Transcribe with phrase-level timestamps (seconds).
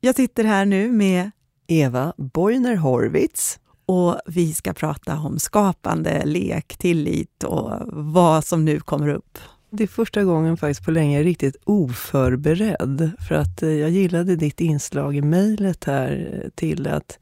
[0.00, 1.30] Jag sitter här nu med
[1.66, 3.60] Eva Boyner Horwitz.
[3.86, 9.38] Och vi ska prata om skapande, lek, tillit och vad som nu kommer upp.
[9.70, 13.10] Det är första gången faktiskt på länge jag är riktigt oförberedd.
[13.28, 17.18] För att eh, jag gillade ditt inslag i mejlet här eh, till att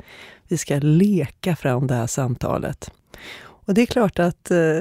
[0.48, 2.90] vi ska leka fram det här samtalet.
[3.38, 4.80] Och det är klart att eh,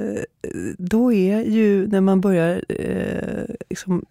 [0.77, 2.61] då är ju, när man börjar
[3.69, 4.05] liksom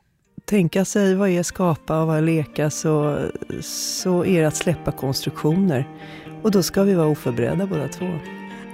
[0.44, 3.18] tänka sig vad är skapa och vad är leka, så,
[3.60, 5.88] så är det att släppa konstruktioner.
[6.42, 8.18] Och då ska vi vara oförberedda båda två.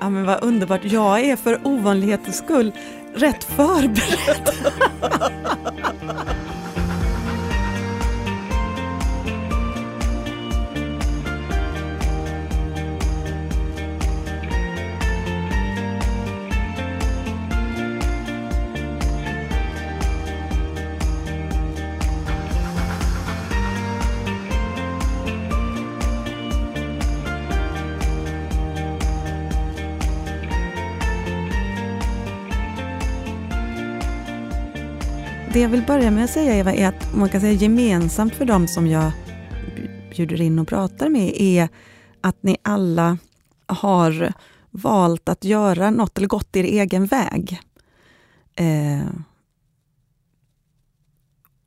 [0.01, 0.81] Ja men vad underbart.
[0.85, 2.73] Jag är för ovanlighetens skull
[3.15, 4.51] rätt förberedd.
[35.61, 38.45] Det jag vill börja med att säga Eva är att man kan säga gemensamt för
[38.45, 39.13] dem som jag
[40.11, 41.69] bjuder in och pratar med är
[42.21, 43.19] att ni alla
[43.67, 44.33] har
[44.71, 47.61] valt att göra något eller gått er egen väg.
[48.55, 49.09] Eh,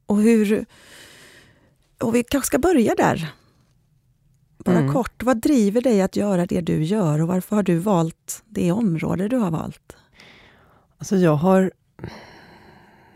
[0.06, 0.66] och hur...
[2.02, 3.34] Och vi kanske ska börja där.
[4.58, 4.94] Bara mm.
[4.94, 8.72] kort, vad driver dig att göra det du gör och varför har du valt det
[8.72, 9.96] område du har valt?
[10.98, 11.72] Alltså jag har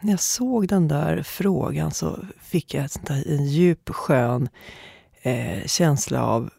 [0.02, 4.50] när jag såg den där frågan så fick jag ett sånt där, en djup, skön
[5.22, 6.50] eh, känsla av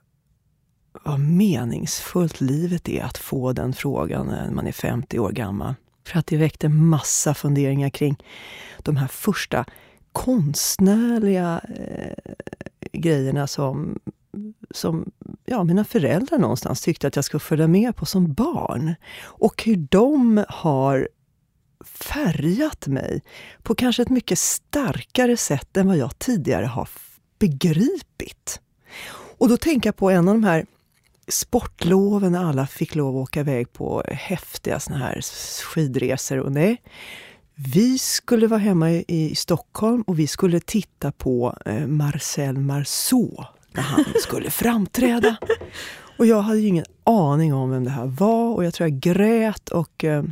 [1.04, 5.74] vad meningsfullt livet är att få den frågan när man är 50 år gammal.
[6.06, 8.16] För att det väckte massa funderingar kring
[8.78, 9.64] de här första
[10.12, 12.34] konstnärliga eh,
[12.92, 13.98] grejerna som,
[14.70, 15.10] som
[15.44, 18.94] ja, mina föräldrar någonstans tyckte att jag skulle följa med på som barn.
[19.22, 21.08] Och hur de har
[22.00, 23.22] färgat mig
[23.62, 26.88] på kanske ett mycket starkare sätt än vad jag tidigare har
[27.38, 28.60] begripit.
[29.38, 30.66] Och då tänker jag på en av de här
[31.28, 35.20] sportloven när alla fick lov att åka iväg på häftiga såna här
[35.62, 36.38] skidresor.
[36.38, 36.82] Och nej,
[37.54, 43.82] vi skulle vara hemma i, Stockholm och vi skulle titta på eh, Marcel Marceau när
[43.82, 45.36] han skulle framträda.
[46.18, 49.68] Och jag hade ingen aning om vem det här var och jag tror jag grät
[49.68, 50.22] och eh,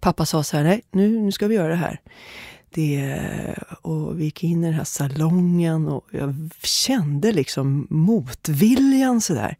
[0.00, 2.00] pappa sa så här, nej nu, nu ska vi göra det här.
[2.70, 3.18] Det,
[3.82, 9.56] och vi gick in i den här salongen och jag kände liksom motviljan sådär.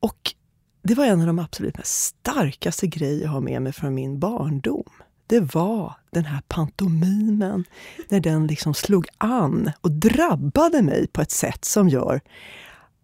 [0.00, 0.34] Och
[0.82, 4.18] det var en av de absolut mest starkaste grejer jag har med mig från min
[4.18, 4.90] barndom.
[5.26, 7.64] Det var den här pantomimen,
[8.08, 12.20] när den liksom slog an och drabbade mig på ett sätt som gör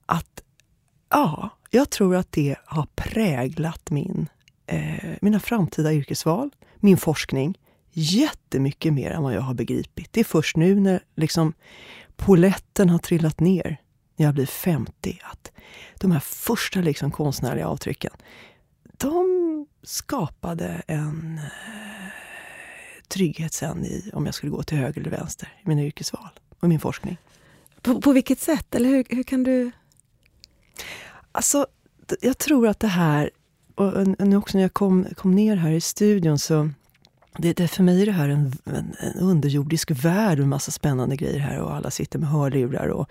[0.06, 0.42] att,
[1.10, 4.28] ja, jag tror att det har präglat min
[4.70, 7.58] eh, mina framtida yrkesval, min forskning,
[7.92, 10.12] jättemycket mer än vad jag har begripit.
[10.12, 11.52] Det är först nu när liksom
[12.16, 13.76] poletten har trillat ner,
[14.16, 15.52] när jag blir 50, att
[15.94, 18.12] de här första liksom konstnärliga avtrycken,
[18.96, 22.12] de skapade en eh,
[23.08, 26.30] trygghet sen i om jag skulle gå till höger eller vänster i mina yrkesval
[26.60, 27.16] och min forskning.
[27.82, 28.74] På, på vilket sätt?
[28.74, 29.70] Eller hur, hur kan du...
[31.32, 31.66] Alltså,
[32.20, 33.30] jag tror att det här
[33.74, 36.70] och nu också när jag kom, kom ner här i studion så
[37.38, 41.16] det, det, för mig är det här en, en, en underjordisk värld med massa spännande
[41.16, 43.10] grejer här och alla sitter med hörlurar och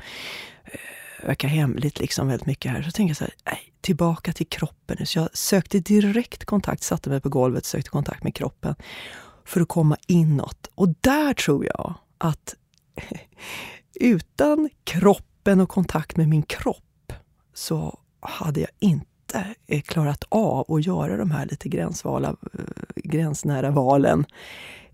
[0.65, 2.81] eh, verkar hemligt liksom väldigt mycket här.
[2.81, 5.05] Så tänker jag så här, nej, tillbaka till kroppen.
[5.05, 8.75] Så jag sökte direkt kontakt, satte mig på golvet och sökte kontakt med kroppen
[9.45, 10.67] för att komma inåt.
[10.75, 12.55] Och där tror jag att
[13.99, 17.13] utan kroppen och kontakt med min kropp
[17.53, 22.59] så hade jag inte inte eh, klarat av att göra de här lite gränsvala, eh,
[22.95, 24.25] gränsnära valen.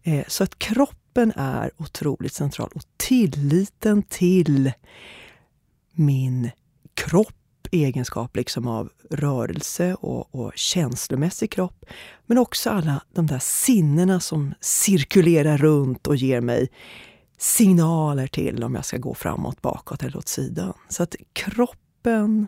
[0.04, 4.72] Eh, så att kroppen är otroligt central och tilliten till
[5.92, 6.50] min
[6.94, 7.32] kropp
[7.72, 11.86] egenskap liksom av rörelse och, och känslomässig kropp.
[12.26, 16.70] Men också alla de där sinnena som cirkulerar runt och ger mig
[17.38, 20.74] signaler till om jag ska gå framåt, bakåt eller åt sidan.
[20.90, 22.48] Så att kroppen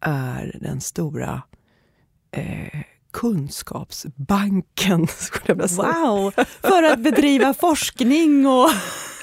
[0.00, 1.42] är den stora
[2.30, 2.80] eh,
[3.12, 5.92] kunskapsbanken, skulle jag vilja säga.
[5.92, 6.30] Wow!
[6.60, 8.70] För att bedriva forskning och...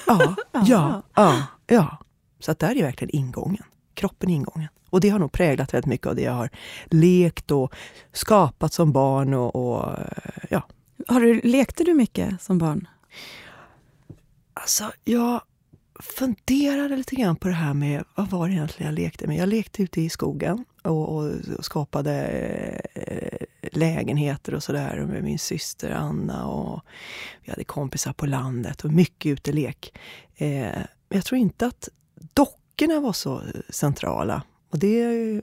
[0.06, 1.98] ja, ja, ja, ja.
[2.40, 3.64] Så att där är verkligen ingången.
[3.94, 4.68] Kroppen är ingången.
[4.90, 6.50] Och det har nog präglat väldigt mycket av det jag har
[6.84, 7.74] lekt och
[8.12, 9.34] skapat som barn.
[9.34, 9.96] Och, och
[10.50, 10.62] ja.
[11.08, 12.88] Har du, lekte du mycket som barn?
[14.54, 15.40] Alltså, jag
[16.00, 19.36] funderade lite grann på det här med vad var det egentligen jag lekte med.
[19.36, 22.12] Jag lekte ute i skogen och, och skapade
[22.94, 26.80] eh, lägenheter och sådär med min syster Anna och
[27.44, 29.92] vi hade kompisar på landet och mycket utelek.
[30.36, 30.48] Eh,
[31.08, 31.88] men jag tror inte att
[32.34, 34.42] dockorna var så eh, centrala.
[34.70, 35.42] Och det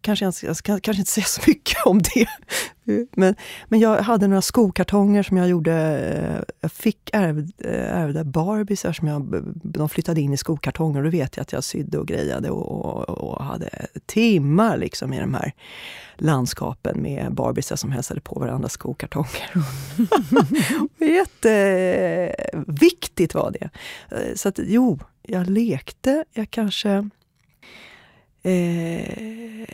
[0.00, 2.26] kanske jag, jag ska kanske inte säga så mycket om det.
[3.16, 3.34] Men,
[3.68, 6.44] men jag hade några skokartonger som jag gjorde.
[6.60, 10.98] Jag fick ärvda, ärvda Barbies som jag, de flyttade in i skokartonger.
[10.98, 13.70] Och då vet jag att jag sydde och grejade och, och, och hade
[14.06, 15.52] timmar liksom i de här
[16.16, 19.52] landskapen med Barbies som hälsade på varandras skokartonger.
[22.40, 23.70] Jätteviktigt var det.
[24.36, 26.24] Så att jo, jag lekte.
[26.32, 27.10] Jag kanske
[28.42, 29.66] Eh,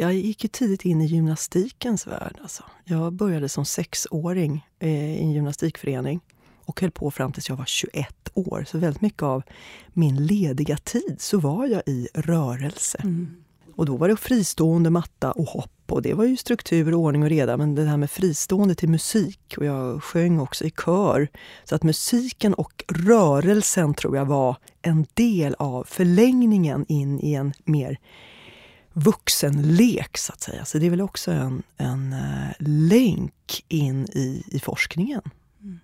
[0.00, 2.38] jag gick ju tidigt in i gymnastikens värld.
[2.42, 2.62] Alltså.
[2.84, 6.20] Jag började som sexåring eh, i en gymnastikförening
[6.64, 8.64] och höll på fram tills jag var 21 år.
[8.68, 9.42] Så väldigt mycket av
[9.92, 12.98] min lediga tid så var jag i rörelse.
[13.02, 13.42] Mm.
[13.76, 17.28] Och då var det fristående matta och hopp och det var ju struktur, ordning och
[17.28, 17.56] reda.
[17.56, 21.28] Men det här med fristående till musik och jag sjöng också i kör.
[21.64, 27.52] Så att musiken och rörelsen tror jag var en del av förlängningen in i en
[27.64, 27.98] mer
[29.04, 30.64] vuxenlek så att säga.
[30.64, 35.22] Så det är väl också en, en uh, länk in i, i forskningen.
[35.62, 35.80] Mm.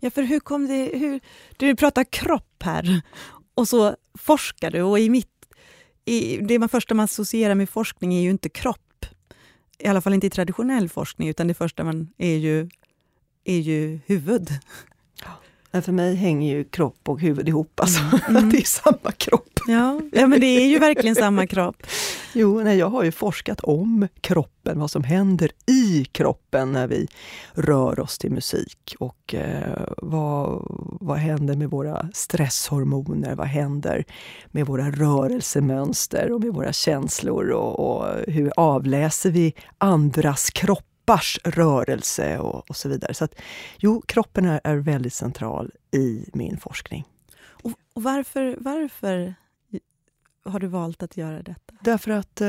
[0.00, 0.90] Ja, för hur kom det...
[0.98, 1.20] Hur,
[1.56, 3.02] du pratar kropp här
[3.54, 5.28] och så forskar du och i mitt
[6.04, 9.06] i, det man första man associerar med forskning är ju inte kropp.
[9.78, 12.68] I alla fall inte i traditionell forskning, utan det första man är ju,
[13.44, 14.48] är ju huvud.
[15.74, 17.80] Ja, för mig hänger ju kropp och huvud ihop.
[17.80, 18.00] Alltså.
[18.00, 18.20] Mm.
[18.28, 18.50] Mm.
[18.50, 19.60] det är samma kropp.
[19.66, 21.76] Ja, ja, men det är ju verkligen samma kropp.
[22.36, 27.08] Jo, nej, jag har ju forskat om kroppen, vad som händer i kroppen när vi
[27.52, 28.94] rör oss till musik.
[28.98, 30.62] Och eh, vad,
[31.00, 33.34] vad händer med våra stresshormoner?
[33.34, 34.04] Vad händer
[34.46, 37.50] med våra rörelsemönster och med våra känslor?
[37.50, 40.50] Och, och hur avläser vi andras
[41.04, 43.14] kroppars rörelse och, och så vidare.
[43.14, 43.34] Så att,
[43.78, 47.04] jo, kroppen är, är väldigt central i min forskning.
[47.62, 49.34] Och, och varför, varför
[50.44, 51.74] har du valt att göra detta?
[51.80, 52.48] Därför att eh,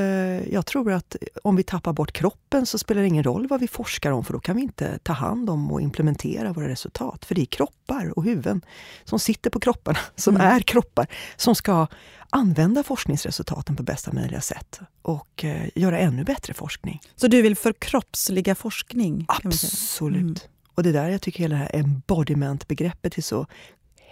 [0.54, 3.68] jag tror att om vi tappar bort kroppen så spelar det ingen roll vad vi
[3.68, 7.26] forskar om för då kan vi inte ta hand om och implementera våra resultat.
[7.26, 8.62] För det är kroppar och huvuden
[9.04, 10.48] som sitter på kropparna, som mm.
[10.48, 11.88] är kroppar, som ska
[12.30, 17.02] använda forskningsresultaten på bästa möjliga sätt och eh, göra ännu bättre forskning.
[17.16, 19.26] Så du vill förkroppsliga forskning?
[19.28, 20.22] Absolut.
[20.22, 20.36] Mm.
[20.76, 23.48] Och det är där jag tycker hela det här embodiment-begreppet är så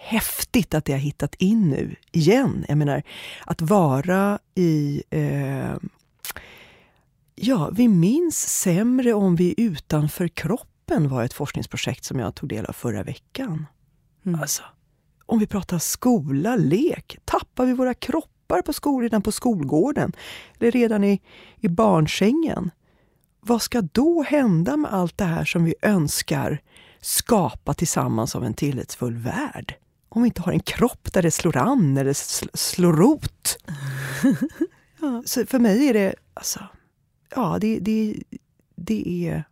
[0.04, 2.64] häftigt att det har hittat in nu igen.
[2.68, 3.02] Jag menar,
[3.46, 5.02] att vara i...
[5.10, 5.74] Eh,
[7.34, 12.48] ja, vi minns sämre om vi är utanför kroppen var ett forskningsprojekt som jag tog
[12.48, 13.66] del av förra veckan.
[14.26, 14.40] Mm.
[14.40, 14.62] Alltså,
[15.26, 20.12] om vi pratar skola, lek, tappar vi våra kroppar på skol, redan på skolgården?
[20.58, 21.20] Eller redan i,
[21.60, 22.70] i barnsängen?
[23.40, 26.62] Vad ska då hända med allt det här som vi önskar
[27.00, 29.74] skapa tillsammans av en tillitsfull värld?
[30.14, 33.56] Om vi inte har en kropp där det slår an eller sl slår rot.
[35.00, 35.22] ja.
[35.26, 36.60] Så för mig är det, alltså,
[37.34, 38.22] ja, det, det,
[38.74, 39.44] det är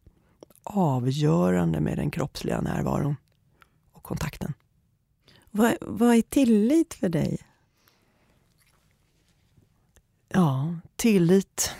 [0.62, 3.16] avgörande med den kroppsliga närvaron
[3.92, 4.54] och kontakten.
[5.50, 7.38] Vad, vad är tillit för dig?
[10.28, 11.74] Ja, tillit...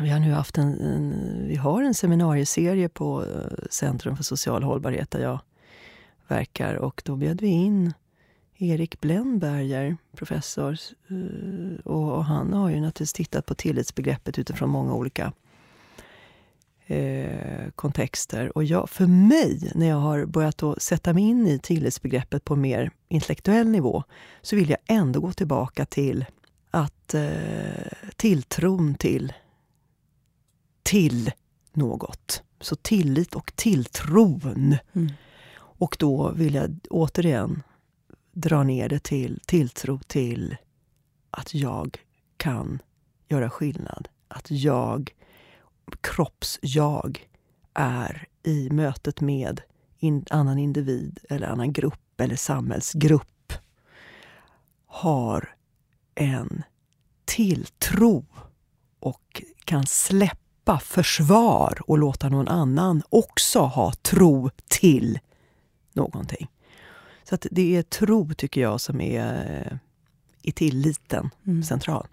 [0.00, 4.62] Vi har nu haft en, en, vi har en seminarieserie på eh, Centrum för social
[4.62, 5.40] hållbarhet där jag
[6.28, 6.74] verkar.
[6.74, 7.92] Och då bjöd vi in
[8.58, 10.78] Erik Blenberger, professor.
[11.08, 15.32] Eh, och han har ju naturligtvis tittat på tillitsbegreppet utifrån många olika
[16.86, 18.56] eh, kontexter.
[18.56, 22.56] Och jag, för mig, när jag har börjat att sätta mig in i tillitsbegreppet på
[22.56, 24.02] mer intellektuell nivå,
[24.42, 26.24] så vill jag ändå gå tillbaka till
[26.70, 27.30] att eh,
[28.16, 29.32] tilltron till,
[30.82, 31.32] till
[31.72, 32.42] något.
[32.60, 34.76] Så tillit och tilltron.
[34.92, 35.12] Mm.
[35.78, 37.62] Och då vill jag återigen
[38.32, 40.56] dra ner det till tilltro till
[41.30, 41.98] att jag
[42.36, 42.78] kan
[43.28, 44.08] göra skillnad.
[44.28, 45.14] Att jag,
[46.00, 47.28] kropps-jag,
[47.74, 49.60] är i mötet med
[50.00, 53.52] en annan individ eller annan grupp eller samhällsgrupp
[54.86, 55.56] har
[56.14, 56.62] en
[57.24, 58.26] tilltro
[59.00, 65.18] och kan släppa försvar och låta någon annan också ha tro till
[65.96, 66.48] någonting.
[67.24, 69.78] Så att det är tro, tycker jag, som är eh,
[70.42, 71.62] i tilliten mm.
[71.62, 72.06] central.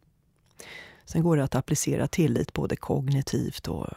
[1.05, 3.87] Sen går det att applicera tillit både kognitivt och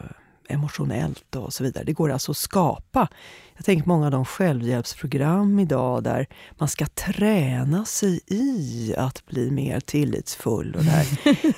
[0.49, 1.83] emotionellt och så vidare.
[1.83, 3.07] Det går alltså att skapa.
[3.55, 6.27] Jag tänker många av de självhjälpsprogram idag där
[6.57, 10.75] man ska träna sig i att bli mer tillitsfull.
[10.75, 11.07] Och där.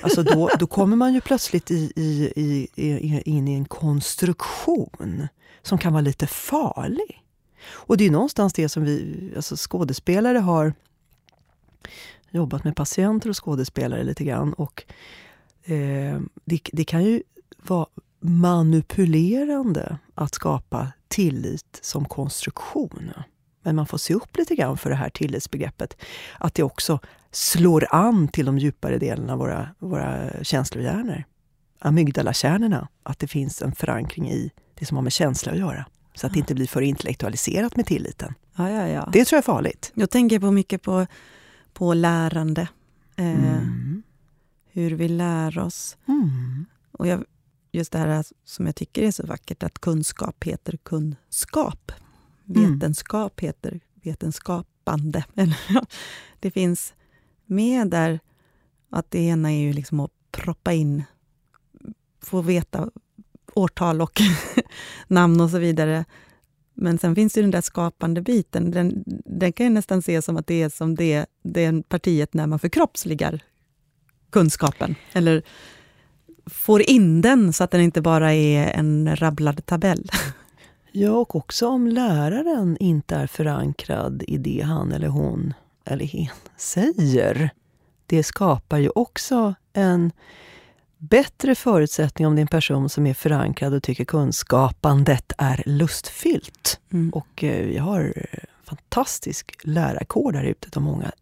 [0.02, 2.32] Alltså då, då kommer man ju plötsligt i, i,
[2.76, 5.28] i, in i en konstruktion
[5.62, 7.19] som kan vara lite farlig.
[7.68, 10.72] Och det är någonstans det som vi alltså skådespelare har
[12.30, 14.52] jobbat med patienter och skådespelare lite grann.
[14.52, 14.84] Och,
[15.64, 17.22] eh, det, det kan ju
[17.56, 17.86] vara
[18.20, 23.12] manipulerande att skapa tillit som konstruktion.
[23.62, 25.96] Men man får se upp lite grann för det här tillitsbegreppet.
[26.38, 26.98] Att det också
[27.30, 31.24] slår an till de djupare delarna av våra, våra känslohjärnor.
[31.78, 32.88] Amygdalakärnorna.
[33.02, 35.84] Att det finns en förankring i det som har med känsla att göra.
[36.14, 38.34] Så att det inte blir för intellektualiserat med tilliten.
[38.56, 39.08] Ja, ja, ja.
[39.12, 39.92] Det tror jag är farligt.
[39.94, 41.06] Jag tänker på mycket på,
[41.72, 42.68] på lärande.
[43.16, 44.02] Eh, mm.
[44.72, 45.96] Hur vi lär oss.
[46.08, 46.66] Mm.
[46.92, 47.24] Och jag,
[47.72, 51.92] just det här som jag tycker är så vackert, att kunskap heter kunskap.
[52.48, 52.72] Mm.
[52.72, 55.24] Vetenskap heter vetenskapande.
[56.40, 56.94] det finns
[57.46, 58.20] med där
[58.90, 61.02] att det ena är ju liksom att proppa in,
[62.22, 62.90] få veta
[63.54, 64.20] årtal och
[65.08, 66.04] namn och så vidare.
[66.74, 68.70] Men sen finns ju den där skapande biten.
[68.70, 72.46] Den, den kan jag nästan se som att det är som det, det partiet när
[72.46, 73.40] man förkroppsligar
[74.30, 74.94] kunskapen.
[75.12, 75.42] Eller
[76.46, 80.10] får in den så att den inte bara är en rabblad tabell.
[80.92, 85.54] Ja, och också om läraren inte är förankrad i det han eller hon
[85.84, 87.50] eller hen säger.
[88.06, 90.12] Det skapar ju också en
[91.00, 96.80] bättre förutsättning om det är en person som är förankrad och tycker kunskapandet är lustfyllt.
[96.92, 97.10] Mm.
[97.10, 98.26] Och eh, vi har
[98.64, 101.12] fantastisk lärarkår där ute där många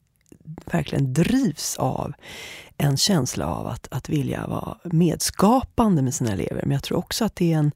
[0.64, 2.12] verkligen drivs av
[2.76, 6.62] en känsla av att, att vilja vara medskapande med sina elever.
[6.62, 7.72] Men jag tror också att det är en,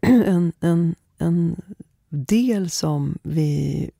[0.00, 1.62] en, en, en
[2.08, 3.90] del som vi...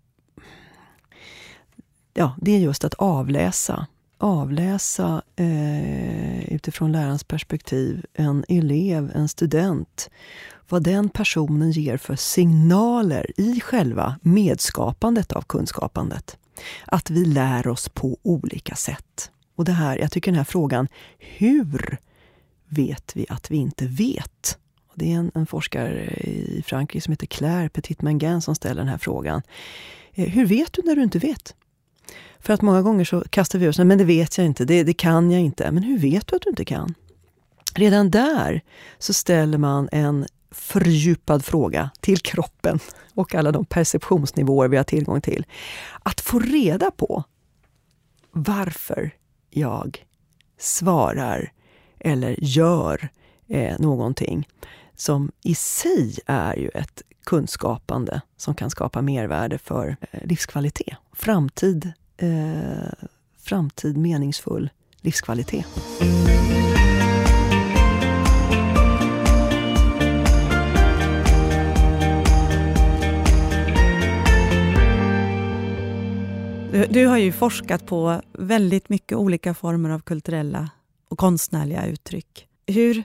[2.15, 3.87] Ja, det är just att avläsa.
[4.25, 10.11] Avläsa eh, utifrån lärarens perspektiv en elev, en student.
[10.69, 16.37] Vad den personen ger för signaler i själva medskapandet av kunskapandet.
[16.87, 19.31] Att vi lär oss på olika sätt.
[19.57, 20.89] Och det här, jag tycker den här frågan,
[21.19, 21.99] hur
[22.69, 24.59] vet vi att vi inte vet?
[24.87, 28.89] Och det är en, en forskare i Frankrike som heter Claire Petit-Mangan som ställer den
[28.89, 29.43] här frågan.
[30.13, 31.55] Eh, hur vet du när du inte vet?
[32.41, 34.95] För att många gånger så kastar vi oss, men det vet jag inte, det, det
[34.95, 35.71] kan jag inte.
[35.71, 36.95] Men hur vet du att du inte kan?
[37.75, 38.61] Redan där
[38.99, 42.79] så ställer man en fördjupad fråga till kroppen
[43.15, 45.47] och alla de perceptionsnivåer vi har tillgång till.
[46.03, 47.25] Att få reda på
[48.31, 49.11] varför
[49.51, 50.05] jag
[50.59, 51.53] svarar
[52.01, 53.09] eller gör
[53.49, 54.49] eh, någonting
[54.97, 60.97] som i sig är ju ett kunskapande som kan skapa mervärde för eh, livskvalitet.
[61.13, 62.29] Framtid, eh,
[63.39, 65.67] framtid meningsfull livskvalitet.
[76.75, 80.71] Du, du, har ju forskat på väldigt mycket olika former av kulturella
[81.09, 82.49] och konstnärliga uttryck.
[82.67, 83.05] Hur,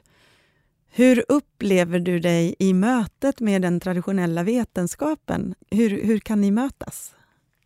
[0.91, 5.55] hur upplever du dig i mötet med den traditionella vetenskapen?
[5.71, 7.15] Hur, hur kan ni mötas?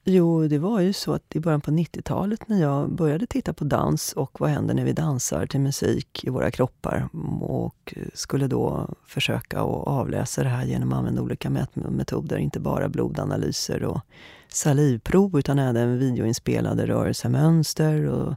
[0.06, 3.64] Jo, det var ju så att i början på 90-talet när jag började titta på
[3.64, 7.10] dans och vad händer när vi dansar till musik i våra kroppar
[7.42, 12.90] och skulle då försöka att avläsa det här genom att använda olika mätmetoder, inte bara
[12.90, 14.02] blodanalyser och
[14.48, 18.06] salivprov utan även videoinspelade rörelsemönster.
[18.06, 18.36] Och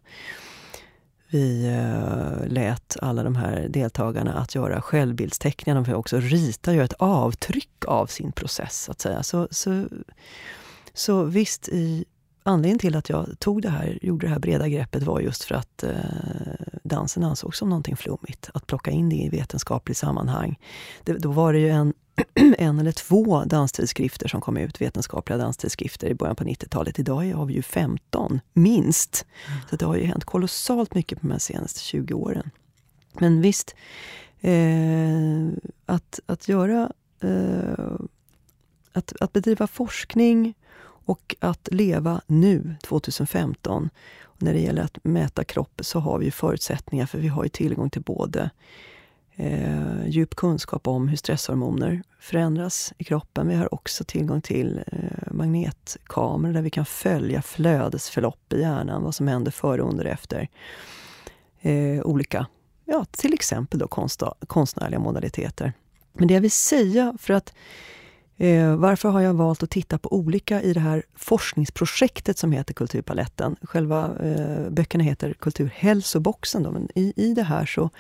[1.31, 5.75] vi eh, lät alla de här deltagarna att göra självbildsteckningar.
[5.75, 8.83] De fick också rita göra ett avtryck av sin process.
[8.83, 9.23] Så att säga.
[9.23, 9.89] Så, så,
[10.93, 12.05] så visst, i,
[12.43, 15.55] anledningen till att jag tog det här, gjorde det här breda greppet var just för
[15.55, 15.91] att eh,
[16.83, 18.51] dansen ansågs som någonting flummigt.
[18.55, 20.59] Att plocka in det i vetenskapligt sammanhang.
[21.05, 21.95] Det, då var det ju en
[22.59, 26.99] en eller två danstidskrifter som kom ut, vetenskapliga danstidskrifter i början på 90-talet.
[26.99, 29.27] Idag har vi ju 15, minst.
[29.71, 32.51] Så det har ju hänt kolossalt mycket på de senaste 20 åren.
[33.13, 33.75] Men visst,
[34.41, 35.49] eh,
[35.87, 36.93] att, att göra...
[37.21, 37.95] Eh,
[38.93, 40.55] att, att bedriva forskning
[41.07, 43.91] och att leva nu, 2015.
[44.23, 47.49] Och när det gäller att mäta kropp så har vi förutsättningar för vi har ju
[47.49, 48.51] tillgång till både
[49.37, 53.49] eh, djup kunskap om hur stresshormoner förändras i kroppen.
[53.49, 59.15] Vi har också tillgång till eh, magnetkameror där vi kan följa flödesförlopp i hjärnan, vad
[59.15, 60.49] som händer före, under och efter
[61.61, 62.47] eh, olika
[62.87, 65.73] ja, till exempel då konsta, konstnärliga modaliteter.
[66.13, 67.55] Men det jag vill säga, för att
[68.37, 72.75] eh, varför har jag valt att titta på olika i det här forskningsprojektet som heter
[72.75, 73.57] Kulturpaletten?
[73.63, 76.63] Själva eh, böckerna heter Kulturhälsoboxen.
[76.63, 77.91] Då, men i, i det här så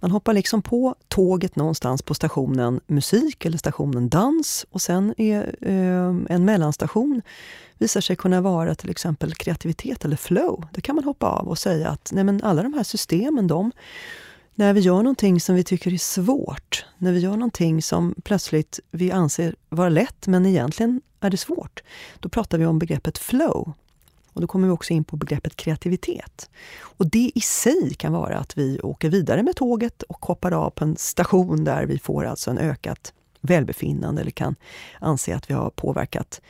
[0.00, 5.56] man hoppar liksom på tåget någonstans på stationen musik eller stationen dans och sen är
[5.60, 7.22] eh, en mellanstation
[7.80, 10.64] visar sig kunna vara till exempel kreativitet eller flow.
[10.72, 13.72] Då kan man hoppa av och säga att nej men alla de här systemen, de,
[14.54, 18.80] när vi gör någonting som vi tycker är svårt, när vi gör någonting som plötsligt
[18.90, 21.82] vi anser vara lätt men egentligen är det svårt,
[22.20, 23.72] då pratar vi om begreppet flow.
[24.32, 26.50] Och då kommer vi också in på begreppet kreativitet.
[26.82, 30.70] Och det i sig kan vara att vi åker vidare med tåget och hoppar av
[30.70, 34.56] på en station där vi får alltså en ökat välbefinnande eller kan
[35.00, 36.40] anse att vi har påverkat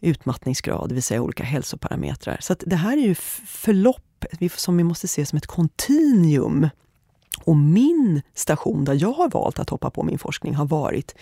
[0.00, 2.38] utmattningsgrad, det vill säga olika hälsoparametrar.
[2.40, 4.24] Så det här är ju förlopp
[4.56, 6.68] som vi måste se som ett kontinuum.
[7.44, 11.14] Och min station där jag har valt att hoppa på min forskning har varit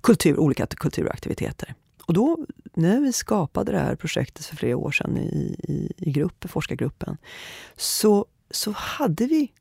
[0.00, 1.74] kultur, olika kulturaktiviteter.
[2.06, 6.10] Och då, när vi skapade det här projektet för flera år sedan i, i, i
[6.10, 7.16] grupp, forskargruppen,
[7.76, 9.52] så, så hade vi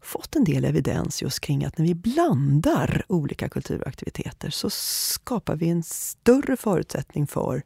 [0.00, 5.68] fått en del evidens just kring att när vi blandar olika kulturaktiviteter så skapar vi
[5.68, 7.62] en större förutsättning för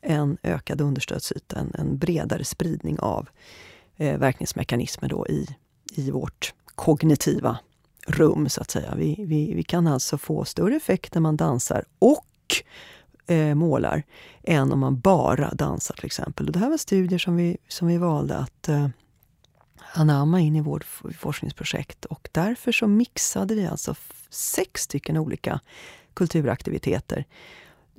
[0.00, 3.28] en ökad understödsyta, en, en bredare spridning av
[3.96, 5.56] eh, verkningsmekanismer då i,
[5.94, 7.58] i vårt kognitiva
[8.06, 8.94] rum, så att säga.
[8.96, 12.26] Vi, vi, vi kan alltså få större effekt när man dansar och
[13.32, 14.02] eh, målar
[14.42, 16.46] än om man bara dansar till exempel.
[16.46, 18.88] Och det här var studier som vi, som vi valde att eh,
[19.94, 20.84] anamma in i vårt
[21.18, 23.94] forskningsprojekt och därför så mixade vi alltså
[24.30, 25.60] sex stycken olika
[26.14, 27.24] kulturaktiviteter.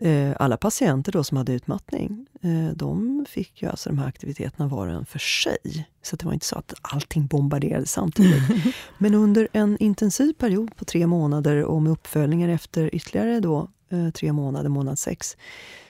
[0.02, 4.68] Eh, alla patienter då som hade utmattning, eh, de fick ju alltså de här aktiviteterna
[4.68, 5.88] var och en för sig.
[6.02, 8.44] Så det var inte så att allting bombarderades samtidigt.
[8.98, 13.70] Men under en intensiv period på tre månader och med uppföljningar efter ytterligare då
[14.16, 15.38] tre månader, månad sex,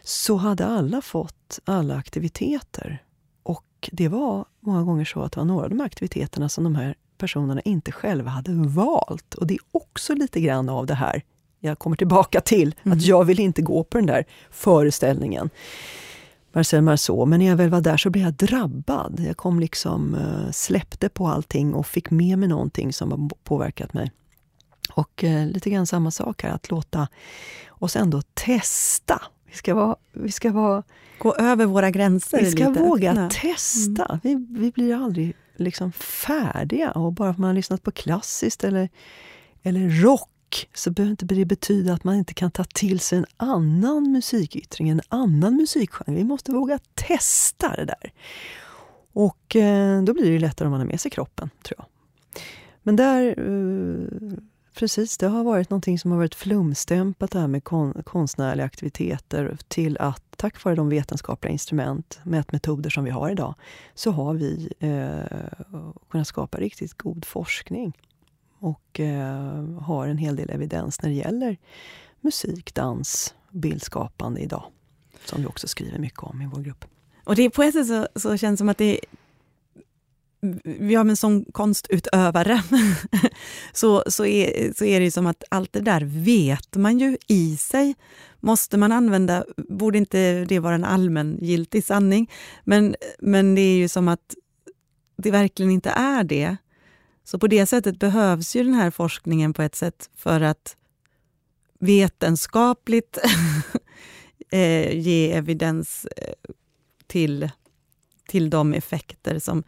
[0.04, 3.04] så hade alla fått alla aktiviteter.
[3.44, 6.76] Och det var många gånger så att det var några av de aktiviteterna som de
[6.76, 9.34] här personerna inte själva hade valt.
[9.34, 11.24] Och det är också lite grann av det här
[11.60, 12.98] jag kommer tillbaka till, mm.
[12.98, 15.50] att jag vill inte gå på den där föreställningen.
[16.52, 17.26] Marcel Marceau.
[17.26, 19.24] Men när jag väl var där så blev jag drabbad.
[19.28, 23.94] Jag kom liksom, eh, släppte på allting och fick med mig någonting som har påverkat
[23.94, 24.12] mig.
[24.90, 27.08] Och eh, lite grann samma sak här, att låta
[27.70, 29.22] oss ändå testa.
[29.46, 30.84] Vi ska, vara, vi ska vara,
[31.20, 32.40] gå över våra gränser.
[32.40, 32.82] Vi ska lite.
[32.82, 34.06] våga testa.
[34.06, 34.20] Mm.
[34.24, 36.92] Vi, vi blir aldrig liksom färdiga.
[36.92, 38.90] Och bara för att man har lyssnat på klassiskt eller,
[39.64, 43.26] eller rock så behöver inte det betyda att man inte kan ta till sig en
[43.38, 46.16] annan musikyttring, en annan musikgenre.
[46.16, 48.14] Vi måste våga testa det där.
[49.14, 51.88] Och eh, då blir det lättare om man har med sig kroppen, tror jag.
[52.84, 54.38] Men där eh,
[54.74, 59.58] Precis, det har varit någonting som har varit flumstämpat det här med kon konstnärliga aktiviteter
[59.68, 63.56] till att tack vare de vetenskapliga instrument, mätmetoder som vi har idag,
[63.94, 65.78] så har vi eh,
[66.10, 67.98] kunnat skapa riktigt god forskning
[68.60, 71.58] och eh, har en hel del evidens när det gäller
[72.22, 74.64] musik, dans, bildskapande idag.
[75.26, 76.86] Som vi också skriver mycket om i vår grupp.
[77.24, 79.00] Och det på ett sätt så, så känns det som att det
[80.80, 82.64] ja, men som konstutövare
[83.74, 87.58] så, så, är, så är det som att allt det där vet man ju i
[87.58, 87.96] sig.
[88.40, 92.32] Måste man använda, borde inte det vara en allmängiltig sanning?
[92.64, 94.36] Men, men det är ju som att
[95.18, 96.58] det verkligen inte är det.
[97.24, 100.78] Så på det sättet behövs ju den här forskningen på ett sätt för att
[101.80, 103.18] vetenskapligt
[104.52, 106.34] eh, ge evidens eh,
[107.08, 107.50] till,
[108.28, 109.64] till de effekter som,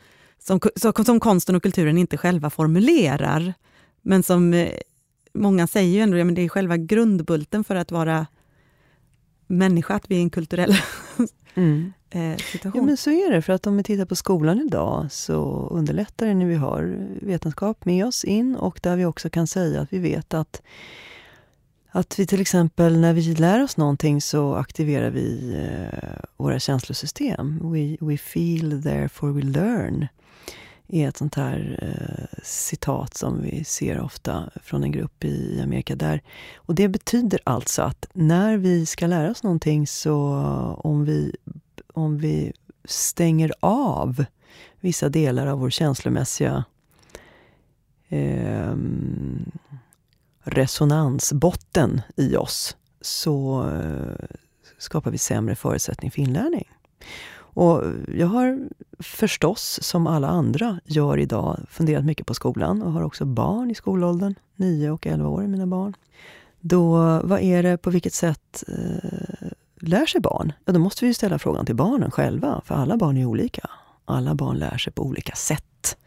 [0.48, 0.60] som,
[1.06, 3.54] som konsten och kulturen inte själva formulerar,
[4.02, 4.70] men som eh,
[5.34, 8.28] många säger ju ändå, ja, men det är själva grundbulten för att vara
[9.48, 10.76] människa, att vi är en kulturell
[11.56, 11.94] mm.
[12.10, 12.82] Eh, situation.
[12.82, 16.26] Ja, men så är det, för att om vi tittar på skolan idag så underlättar
[16.26, 19.94] det när vi har vetenskap med oss in och där vi också kan säga att
[19.94, 20.62] vi vet att
[21.90, 27.60] att vi till exempel när vi lär oss någonting så aktiverar vi eh, våra känslosystem.
[27.72, 30.08] We, we feel, therefore we learn
[30.88, 35.96] är ett sånt här eh, citat som vi ser ofta från en grupp i Amerika.
[35.96, 36.22] där.
[36.56, 40.18] Och Det betyder alltså att när vi ska lära oss någonting så
[40.84, 41.36] om vi,
[41.94, 42.54] om vi
[42.86, 44.26] stänger av
[44.80, 46.64] vissa delar av vår känslomässiga
[48.10, 48.76] eh,
[50.44, 54.38] resonansbotten i oss så eh,
[54.78, 56.68] skapar vi sämre förutsättning för inlärning.
[57.56, 57.84] Och
[58.16, 58.60] jag har
[59.00, 63.76] förstås, som alla andra gör idag, funderat mycket på skolan och har också barn i
[63.76, 64.36] skolåldern.
[64.56, 65.94] 9 och 11 år är mina barn.
[66.60, 70.54] Då, vad är det, på vilket sätt eh, lär sig barn?
[70.66, 73.70] Ja, då måste vi ställa frågan till barnen själva, för alla barn är olika.
[74.06, 75.98] Alla barn lär sig på olika sätt.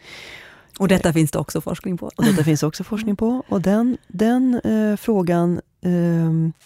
[0.78, 2.06] Och detta finns det också forskning på.
[2.16, 3.42] Och detta finns också forskning på.
[3.48, 6.64] Och den, den eh, frågan eh,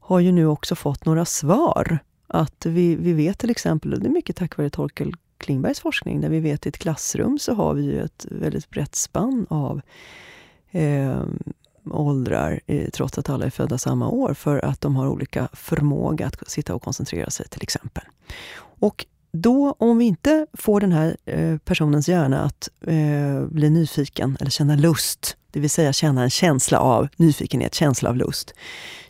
[0.00, 1.98] har ju nu också fått några svar.
[2.34, 6.20] Att vi, vi vet till exempel, och det är mycket tack vare Torkel Klingbergs forskning,
[6.20, 9.46] där vi vet att i ett klassrum så har vi ju ett väldigt brett spann
[9.50, 9.80] av
[10.70, 11.22] eh,
[11.90, 16.26] åldrar, eh, trots att alla är födda samma år, för att de har olika förmåga
[16.26, 18.04] att sitta och koncentrera sig till exempel.
[18.58, 24.36] Och då, om vi inte får den här eh, personens hjärna att eh, bli nyfiken
[24.40, 28.54] eller känna lust, det vill säga känna en känsla av nyfikenhet, känsla av lust,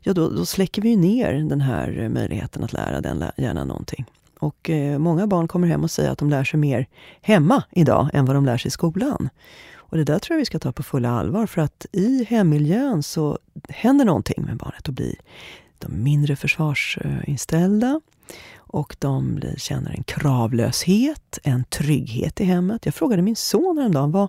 [0.01, 4.05] ja då, då släcker vi ner den här möjligheten att lära den hjärnan någonting.
[4.39, 6.87] Och eh, många barn kommer hem och säger att de lär sig mer
[7.21, 9.29] hemma idag än vad de lär sig i skolan.
[9.75, 13.03] Och det där tror jag vi ska ta på fulla allvar, för att i hemmiljön
[13.03, 15.15] så händer någonting med barnet och blir
[15.79, 18.01] de mindre försvarsinställda
[18.57, 22.87] och de blir, känner en kravlöshet, en trygghet i hemmet.
[22.87, 24.29] Jag frågade min son häromdagen, vad,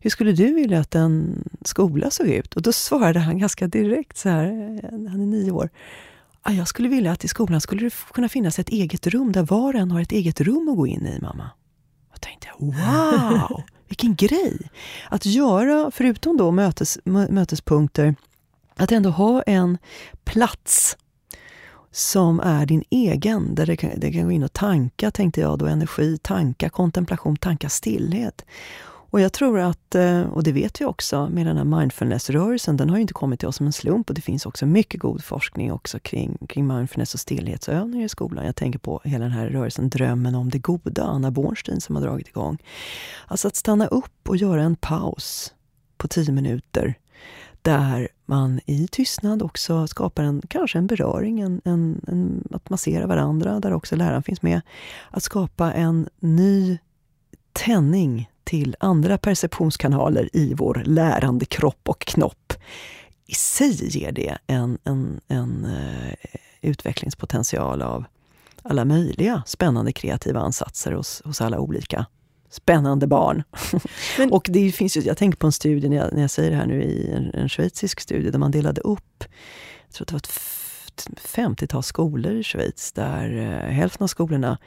[0.00, 2.54] hur skulle du vilja att en skola såg ut?
[2.56, 4.46] Och då svarade han ganska direkt så här,
[4.92, 5.70] han är nio år.
[6.42, 9.42] Ah, jag skulle vilja att i skolan skulle det kunna finnas ett eget rum där
[9.42, 11.50] var och en har ett eget rum att gå in i, mamma.
[12.14, 14.70] Och tänkte jag, wow, vilken grej!
[15.08, 18.14] Att göra, förutom då mötes, mötespunkter,
[18.76, 19.78] att ändå ha en
[20.24, 20.96] plats
[21.90, 25.58] som är din egen, där det kan, det kan gå in och tanka, tänkte jag
[25.58, 28.44] då, energi, tanka kontemplation, tanka stillhet.
[29.10, 32.90] Och jag tror att, eh, och det vet vi också med den här mindfulness-rörelsen, den
[32.90, 35.24] har ju inte kommit till oss som en slump och det finns också mycket god
[35.24, 38.46] forskning också kring, kring mindfulness och stillhetsövningar i skolan.
[38.46, 42.02] Jag tänker på hela den här rörelsen Drömmen om det goda, Anna Bornstein som har
[42.02, 42.58] dragit igång.
[43.26, 45.54] Alltså att stanna upp och göra en paus
[45.96, 46.94] på tio minuter
[47.62, 53.06] där man i tystnad också skapar en, kanske en beröring, en, en, en, att massera
[53.06, 54.60] varandra, där också läraren finns med.
[55.10, 56.78] Att skapa en ny
[57.52, 62.52] tändning till andra perceptionskanaler i vår lärande kropp och knopp.
[63.26, 66.12] I sig ger det en, en, en uh,
[66.60, 68.04] utvecklingspotential av
[68.62, 72.06] alla möjliga spännande kreativa ansatser hos, hos alla olika
[72.50, 73.42] spännande barn.
[74.18, 76.50] Men, och det finns ju, jag tänker på en studie, när jag, när jag säger
[76.50, 79.24] det här nu, i en, en schweizisk studie, där man delade upp,
[79.86, 84.58] jag tror att det var ett 50-tal skolor i Schweiz, där eh, hälften av skolorna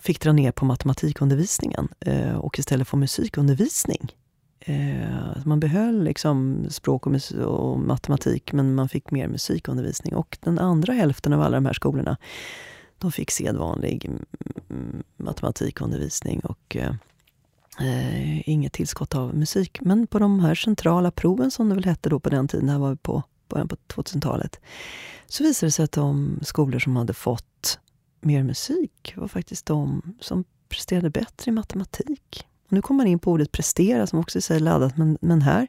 [0.00, 4.14] fick dra ner på matematikundervisningen eh, och istället få musikundervisning.
[4.60, 10.14] Eh, man behöll liksom språk och, och, matematik, men man fick mer musikundervisning.
[10.14, 12.16] Och den andra hälften av alla de här skolorna,
[12.98, 14.10] de fick sedvanlig
[14.70, 16.94] mm, matematikundervisning och eh,
[17.80, 19.78] eh, inget tillskott av musik.
[19.80, 22.78] Men på de här centrala proven, som det väl hette då på den tiden, här
[22.78, 24.60] var vi på början på 2000-talet,
[25.26, 27.78] så visade det sig att de skolor som hade fått
[28.20, 32.46] mer musik var faktiskt de som presterade bättre i matematik.
[32.68, 35.68] Nu kommer man in på ordet prestera, som också är laddat, men, men här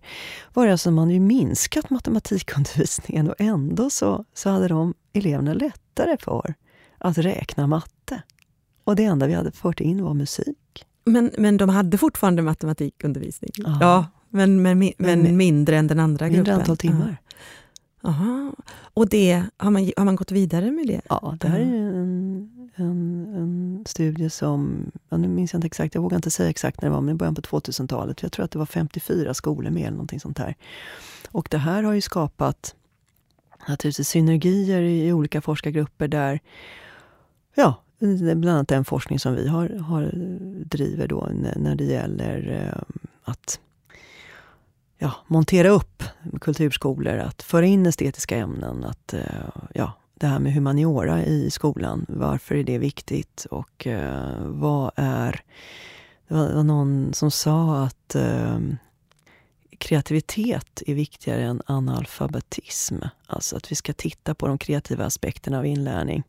[0.54, 6.18] var det alltså, man ju minskat matematikundervisningen och ändå så, så hade de eleverna lättare
[6.18, 6.54] för
[6.98, 8.22] att räkna matte.
[8.84, 10.86] Och det enda vi hade fört in var musik.
[11.06, 13.52] Men, men de hade fortfarande matematikundervisning?
[13.66, 13.78] Aha.
[13.82, 16.54] Ja, men, men, men, men, mindre än den andra mindre gruppen?
[16.54, 17.18] Mindre antal timmar.
[18.04, 18.54] Aha.
[18.94, 21.02] Och det, har, man, har man gått vidare med det?
[21.10, 25.96] Ja, det här är en, en, en studie som, ja, nu minns jag inte exakt,
[25.96, 28.24] jag vågar inte säga exakt när det var, men i början på 2000-talet.
[28.24, 30.56] Jag tror att det var 54 skolor med eller någonting sånt här.
[31.32, 32.76] Och det här har ju skapat
[33.68, 36.40] naturligtvis synergier i, i olika forskargrupper där
[37.56, 40.12] ja, bland annat den forskning som vi har, har
[40.66, 42.82] driver då när det gäller eh,
[43.24, 43.60] att
[45.02, 46.04] ja, montera upp
[46.42, 49.22] kulturskolor, att föra in estetiska ämnen, att eh,
[49.74, 55.42] ja, det här med humaniora i skolan, varför är det viktigt och eh, vad är...
[56.28, 58.60] Det var någon som sa att eh,
[59.78, 62.96] kreativitet är viktigare än analfabetism.
[63.28, 66.24] Alltså att vi ska titta på de kreativa aspekterna av inlärning.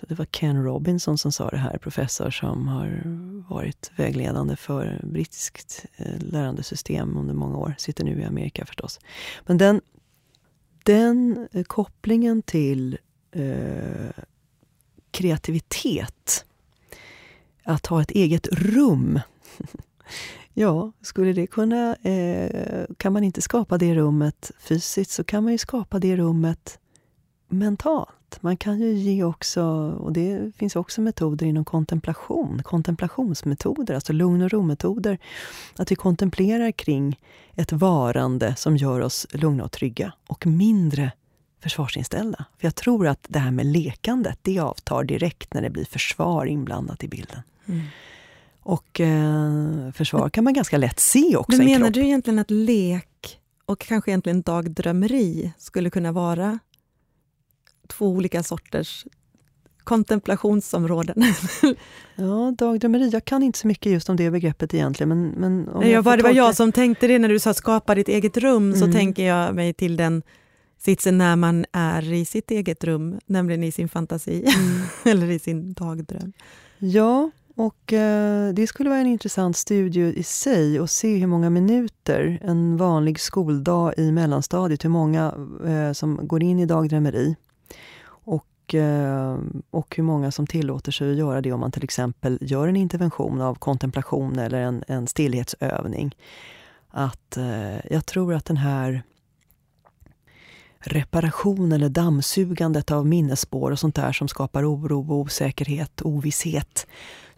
[0.00, 3.02] Så det var Ken Robinson som sa det här, professor som har
[3.48, 7.74] varit vägledande för brittiskt eh, lärandesystem under många år.
[7.78, 9.00] Sitter nu i Amerika förstås.
[9.46, 9.80] Men den,
[10.84, 12.98] den eh, kopplingen till
[13.32, 14.10] eh,
[15.10, 16.44] kreativitet,
[17.62, 19.20] att ha ett eget rum.
[20.54, 21.94] ja, skulle det kunna...
[21.96, 26.78] Eh, kan man inte skapa det rummet fysiskt så kan man ju skapa det rummet
[27.48, 28.17] mentalt.
[28.40, 29.62] Man kan ju ge också,
[30.00, 35.18] och det finns också metoder inom kontemplation, kontemplationsmetoder, alltså lugn och ro-metoder.
[35.76, 37.20] Att vi kontemplerar kring
[37.54, 41.12] ett varande som gör oss lugna och trygga och mindre
[41.62, 42.44] försvarsinställda.
[42.58, 46.46] För jag tror att det här med lekandet, det avtar direkt när det blir försvar
[46.46, 47.42] inblandat i bilden.
[47.66, 47.80] Mm.
[48.60, 53.38] Och eh, försvar kan man ganska lätt se också Men menar du egentligen att lek
[53.66, 56.58] och kanske egentligen dagdrömmeri skulle kunna vara
[57.88, 59.06] två olika sorters
[59.88, 61.22] kontemplationsområden.
[62.16, 63.10] ja, dagdrömmeri.
[63.10, 65.08] Jag kan inte så mycket just om det begreppet egentligen.
[65.08, 67.94] Men, men om Nej, jag, det var jag som tänkte det när du sa skapa
[67.94, 68.78] ditt eget rum, mm.
[68.78, 70.22] så tänker jag mig till den
[70.78, 74.80] sitsen när man är i sitt eget rum, nämligen i sin fantasi, mm.
[75.04, 76.32] eller i sin dagdröm.
[76.78, 81.50] Ja, och eh, det skulle vara en intressant studie i sig att se hur många
[81.50, 85.34] minuter en vanlig skoldag i mellanstadiet, hur många
[85.66, 87.36] eh, som går in i dagdrömmeri.
[88.68, 89.38] Och, eh,
[89.70, 92.76] och hur många som tillåter sig att göra det om man till exempel gör en
[92.76, 96.16] intervention av kontemplation eller en, en stillhetsövning.
[96.88, 99.02] Att eh, jag tror att den här
[100.78, 106.86] reparation eller dammsugandet av minnesspår och sånt där som skapar oro, osäkerhet, ovisshet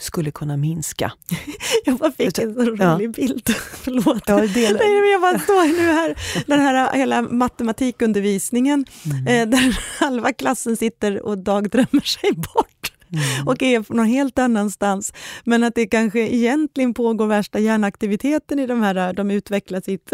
[0.00, 1.12] skulle kunna minska.
[1.84, 2.98] Jag bara fick en så rolig ja.
[3.08, 3.48] bild.
[3.72, 4.22] Förlåt.
[4.26, 9.26] Ja, det Nej, jag bara står nu här, den här hela matematikundervisningen mm.
[9.26, 12.92] eh, där halva klassen sitter och dagdrömmer sig bort.
[13.12, 13.48] Mm.
[13.48, 15.12] och är någon helt annanstans.
[15.44, 20.12] Men att det kanske egentligen pågår värsta hjärnaktiviteten i de här, de utvecklar sitt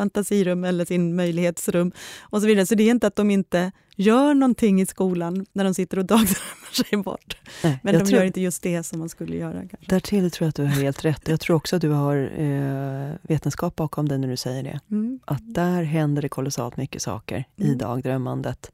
[0.00, 2.66] fantasirum eller sin möjlighetsrum och så vidare.
[2.66, 6.04] Så det är inte att de inte gör någonting i skolan när de sitter och
[6.14, 7.36] dagdrömmer sig bort.
[7.64, 9.58] Nej, Men de tror, gör inte just det som man skulle göra.
[9.58, 9.76] Kanske.
[9.88, 11.28] Därtill tror jag att du har helt rätt.
[11.28, 14.80] Jag tror också att du har eh, vetenskap bakom dig när du säger det.
[14.90, 15.20] Mm.
[15.24, 17.72] Att där händer det kolossalt mycket saker mm.
[17.72, 18.72] i dagdrömmandet.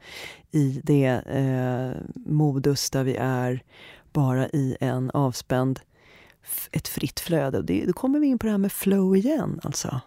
[0.50, 3.62] I det eh, modus där vi är
[4.12, 5.80] bara i en avspänd,
[6.72, 7.62] ett fritt flöde.
[7.62, 9.60] Det, då kommer vi in på det här med flow igen.
[9.62, 10.00] alltså.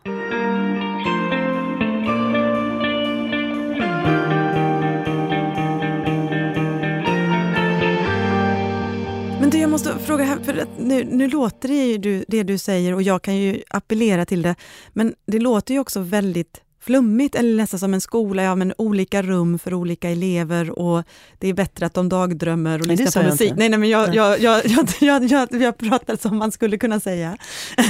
[9.40, 12.58] Men du, jag måste fråga här, för nu, nu låter det ju du, det du
[12.58, 14.56] säger och jag kan ju appellera till det,
[14.94, 19.22] men det låter ju också väldigt flummigt eller nästan som en skola, ja men olika
[19.22, 21.04] rum för olika elever och
[21.40, 23.54] det är bättre att de dagdrömmer och lyssnar på musik.
[23.58, 24.62] Nej, nej, men jag, jag, jag,
[25.00, 27.38] jag, jag, jag, pratar som man skulle kunna säga.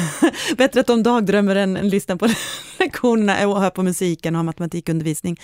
[0.58, 2.28] bättre att de dagdrömmer än, än lyssnar på
[2.80, 5.40] lektionerna och hör på musiken och har matematikundervisning.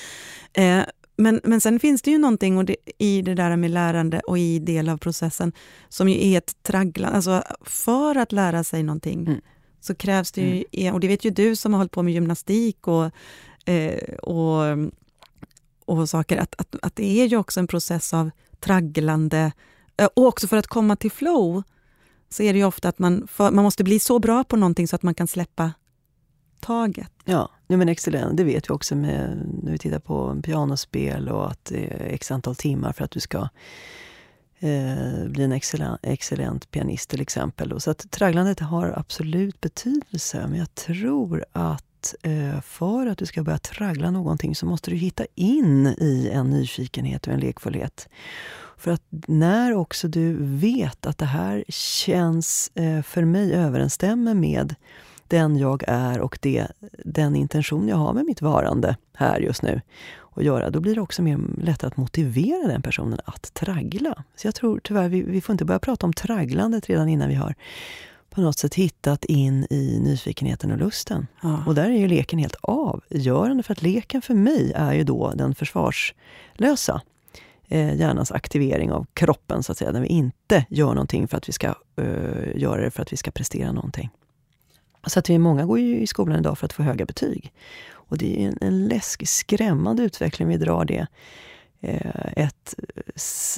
[0.53, 0.81] Eh,
[1.17, 4.37] men, men sen finns det ju någonting och det, i det där med lärande och
[4.37, 5.51] i del av processen
[5.89, 7.15] som ju är ett tragglande.
[7.15, 9.41] Alltså för att lära sig någonting mm.
[9.85, 10.93] Så krävs det ju, mm.
[10.93, 13.11] och det vet ju du som har hållit på med gymnastik och,
[13.65, 14.77] eh, och,
[15.85, 19.51] och saker, att, att, att det är ju också en process av tragglande.
[19.97, 21.63] Eh, och också för att komma till flow
[22.29, 24.87] så är det ju ofta att man, för, man måste bli så bra på någonting
[24.87, 25.73] så att man kan släppa
[26.59, 27.11] taget.
[27.25, 28.37] Ja, ja men excellent.
[28.37, 32.31] Det vet vi också med, när vi tittar på pianospel och att det är x
[32.31, 33.49] antal timmar för att du ska
[34.65, 37.81] eh, bli en excellent, excellent pianist till exempel.
[37.81, 40.47] Så att tragglandet har absolut betydelse.
[40.47, 44.97] Men jag tror att eh, för att du ska börja traggla någonting så måste du
[44.97, 48.09] hitta in i en nyfikenhet och en lekfullhet.
[48.77, 54.75] För att när också du vet att det här känns, eh, för mig överensstämmer med
[55.27, 56.67] den jag är och det,
[57.05, 59.81] den intention jag har med mitt varande här just nu
[60.35, 64.23] att göra, då blir det också mer lättare att motivera den personen att traggla.
[64.35, 67.35] Så jag tror tyvärr, vi, vi får inte börja prata om tragglandet redan innan vi
[67.35, 67.55] har
[68.29, 71.27] på något sätt hittat in i nyfikenheten och lusten.
[71.41, 71.63] Ja.
[71.67, 75.31] Och där är ju leken helt avgörande, för att leken för mig är ju då
[75.35, 77.01] den försvarslösa
[77.67, 81.49] eh, hjärnans aktivering av kroppen, så att säga, när vi inte gör någonting för att
[81.49, 84.09] vi ska eh, göra det för att vi ska prestera någonting.
[85.07, 87.53] Så att vi många går ju i skolan idag för att få höga betyg.
[88.07, 91.07] Och det är en, en läskig, skrämmande utveckling vi drar det
[91.81, 92.75] eh, ett,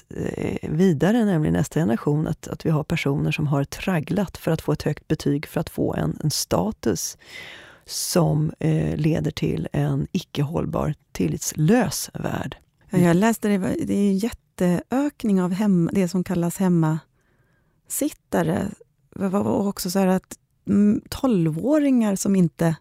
[0.10, 4.62] eh, vidare, nämligen nästa generation, att, att vi har personer som har tragglat för att
[4.62, 7.18] få ett högt betyg, för att få en, en status
[7.86, 12.58] som eh, leder till en icke hållbar, tillitslös värld.
[12.90, 18.68] Jag läste det, det är en jätteökning av hem, det som kallas hemmasittare.
[19.20, 22.76] Och också så att mm, tolvåringar som inte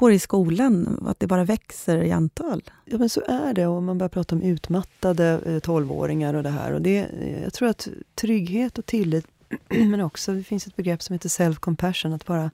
[0.00, 2.62] går i skolan, att det bara växer i antal.
[2.84, 3.66] Ja, men så är det.
[3.66, 6.72] Och man börjar prata om utmattade eh, tolvåringar och det här.
[6.72, 9.26] Och det, eh, jag tror att trygghet och tillit,
[9.68, 12.50] men också, det finns ett begrepp som heter self-compassion, att bara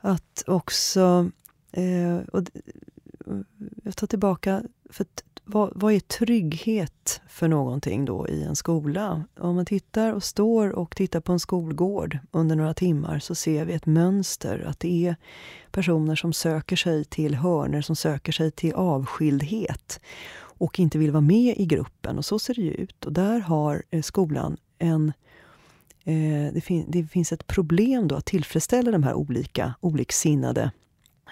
[0.00, 1.30] att också...
[1.72, 2.42] Eh, och
[3.82, 5.06] jag tar tillbaka, för
[5.50, 9.24] vad, vad är trygghet för någonting då i en skola?
[9.38, 13.64] Om man tittar och står och tittar på en skolgård under några timmar så ser
[13.64, 14.64] vi ett mönster.
[14.68, 15.16] Att det är
[15.70, 20.00] personer som söker sig till hörner, som söker sig till avskildhet
[20.40, 22.18] och inte vill vara med i gruppen.
[22.18, 23.04] Och så ser det ju ut.
[23.04, 25.12] Och där har eh, skolan en
[26.04, 30.70] eh, det, fin det, finns ett problem då att tillfredsställa de här olika oliksinnade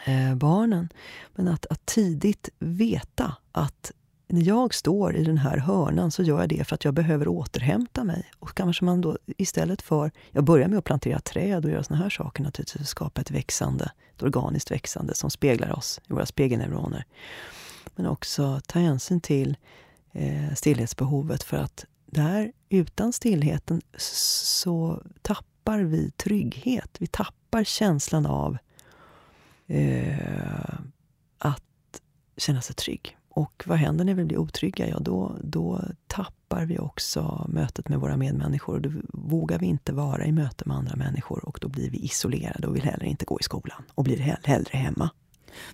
[0.06, 0.88] eh, barnen.
[1.34, 3.92] Men att, att tidigt veta att
[4.28, 7.28] när jag står i den här hörnan så gör jag det för att jag behöver
[7.28, 8.30] återhämta mig.
[8.38, 12.00] Och kanske man då istället för, jag börjar med att plantera träd och göra såna
[12.00, 17.04] här saker naturligtvis, skapa ett växande, ett organiskt växande som speglar oss i våra spegelneuroner.
[17.94, 19.56] Men också ta hänsyn till
[20.12, 26.96] eh, stillhetsbehovet för att där, utan stillheten, så tappar vi trygghet.
[26.98, 28.58] Vi tappar känslan av
[29.66, 30.78] eh,
[31.38, 31.62] att
[32.36, 33.15] känna sig trygg.
[33.36, 34.88] Och vad händer när vi blir otrygga?
[34.88, 38.74] Ja, då, då tappar vi också mötet med våra medmänniskor.
[38.74, 41.98] Och då vågar vi inte vara i möte med andra människor och då blir vi
[41.98, 45.10] isolerade och vill heller inte gå i skolan och blir hellre hemma.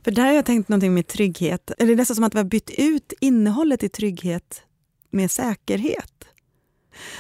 [0.05, 1.71] För där har jag tänkt någonting med trygghet.
[1.79, 4.63] Eller det är nästan som att vi har bytt ut innehållet i trygghet
[5.11, 6.25] med säkerhet.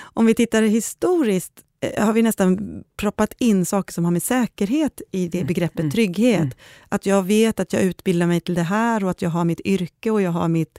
[0.00, 1.64] Om vi tittar historiskt
[1.98, 5.90] har vi nästan proppat in saker som har med säkerhet i det mm, begreppet mm,
[5.90, 6.40] trygghet.
[6.40, 6.54] Mm.
[6.88, 9.60] Att jag vet att jag utbildar mig till det här och att jag har mitt
[9.60, 10.78] yrke och jag har mitt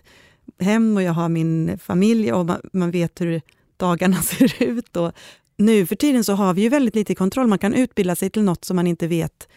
[0.60, 3.42] hem och jag har min familj och man, man vet hur
[3.78, 4.98] dagarna ser ut.
[4.98, 5.12] Och
[5.58, 7.48] nu för tiden så har vi ju väldigt lite kontroll.
[7.48, 9.48] Man kan utbilda sig till något som man inte vet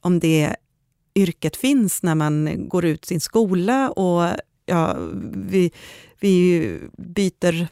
[0.00, 0.56] om det
[1.14, 4.96] yrket finns när man går ut sin skola och ja,
[5.32, 5.72] vi,
[6.20, 7.68] vi byter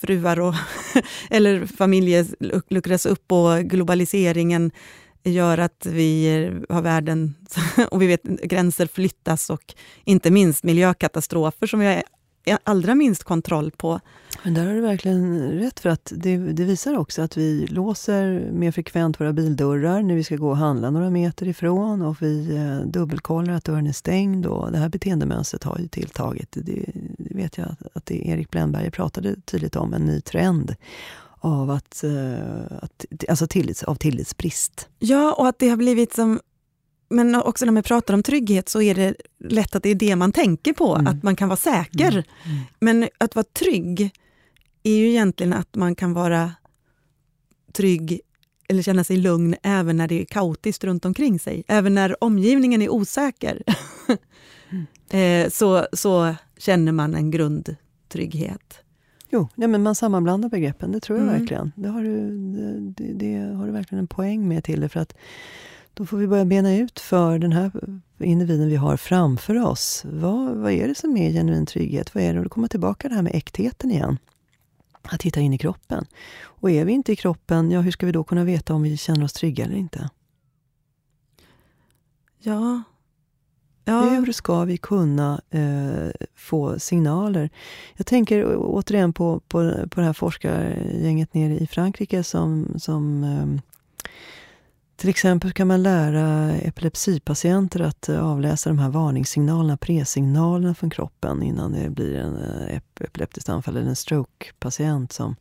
[0.00, 0.54] fruar och,
[1.30, 2.26] eller familjer
[2.68, 4.70] luckras upp och globaliseringen
[5.24, 7.34] gör att vi har världen
[7.90, 12.02] och vi vet gränser flyttas och inte minst miljökatastrofer som vi
[12.64, 14.00] allra minst kontroll på.
[14.42, 18.50] Men där har du verkligen rätt, för att det, det, visar också att vi låser
[18.52, 22.56] mer frekvent våra bildörrar när vi ska gå och handla några meter ifrån och vi
[22.56, 24.46] eh, dubbelkollar att dörren är stängd.
[24.46, 26.48] Och det här beteendemönstret har ju tilltagit.
[26.52, 26.84] Det,
[27.18, 30.74] det vet jag att det Erik Brännberg pratade tydligt om, en ny trend
[31.40, 34.88] av, att, eh, att, alltså tillits, av tillitsbrist.
[34.98, 36.40] Ja, och att det har blivit som
[37.08, 40.16] men också när man pratar om trygghet så är det lätt att det är det
[40.16, 41.06] man tänker på, mm.
[41.06, 42.12] att man kan vara säker.
[42.12, 42.24] Mm.
[42.44, 42.64] Mm.
[42.80, 44.10] Men att vara trygg
[44.82, 46.52] är ju egentligen att man kan vara
[47.72, 48.20] trygg
[48.68, 51.64] eller känna sig lugn även när det är kaotiskt runt omkring sig.
[51.68, 53.62] Även när omgivningen är osäker.
[55.10, 58.78] eh, så, så känner man en grundtrygghet.
[59.30, 61.40] Jo, ja, men man sammanblandar begreppen, det tror jag mm.
[61.40, 61.72] verkligen.
[61.76, 62.30] Det har, du,
[62.96, 64.88] det, det, har du verkligen en poäng med till det.
[64.88, 65.14] För att
[65.98, 67.70] då får vi börja bena ut för den här
[68.18, 70.02] individen vi har framför oss.
[70.04, 72.14] Vad, vad är det som är genuin trygghet?
[72.14, 72.38] Vad är det?
[72.38, 74.18] Och då kommer tillbaka det här med äktheten igen.
[75.02, 76.06] Att titta in i kroppen.
[76.40, 78.96] Och är vi inte i kroppen, ja hur ska vi då kunna veta om vi
[78.96, 80.10] känner oss trygga eller inte?
[82.38, 82.82] Ja.
[83.84, 84.00] ja.
[84.00, 87.50] Hur ska vi kunna eh, få signaler?
[87.96, 93.62] Jag tänker återigen på, på, på det här forskargänget nere i Frankrike som, som eh,
[94.98, 101.42] till exempel kan man lära epilepsipatienter att eh, avläsa de här varningssignalerna, presignalerna från kroppen
[101.42, 105.36] innan det blir en eh, epileptiskt anfall eller en strokepatient som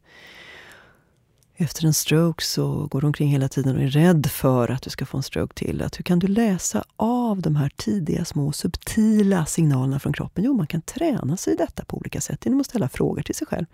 [1.56, 4.90] efter en stroke så går du omkring hela tiden och är rädd för att du
[4.90, 5.82] ska få en stroke till.
[5.82, 10.44] Att hur kan du läsa av de här tidiga, små, subtila signalerna från kroppen?
[10.44, 13.36] Jo, man kan träna sig i detta på olika sätt genom att ställa frågor till
[13.36, 13.66] sig själv.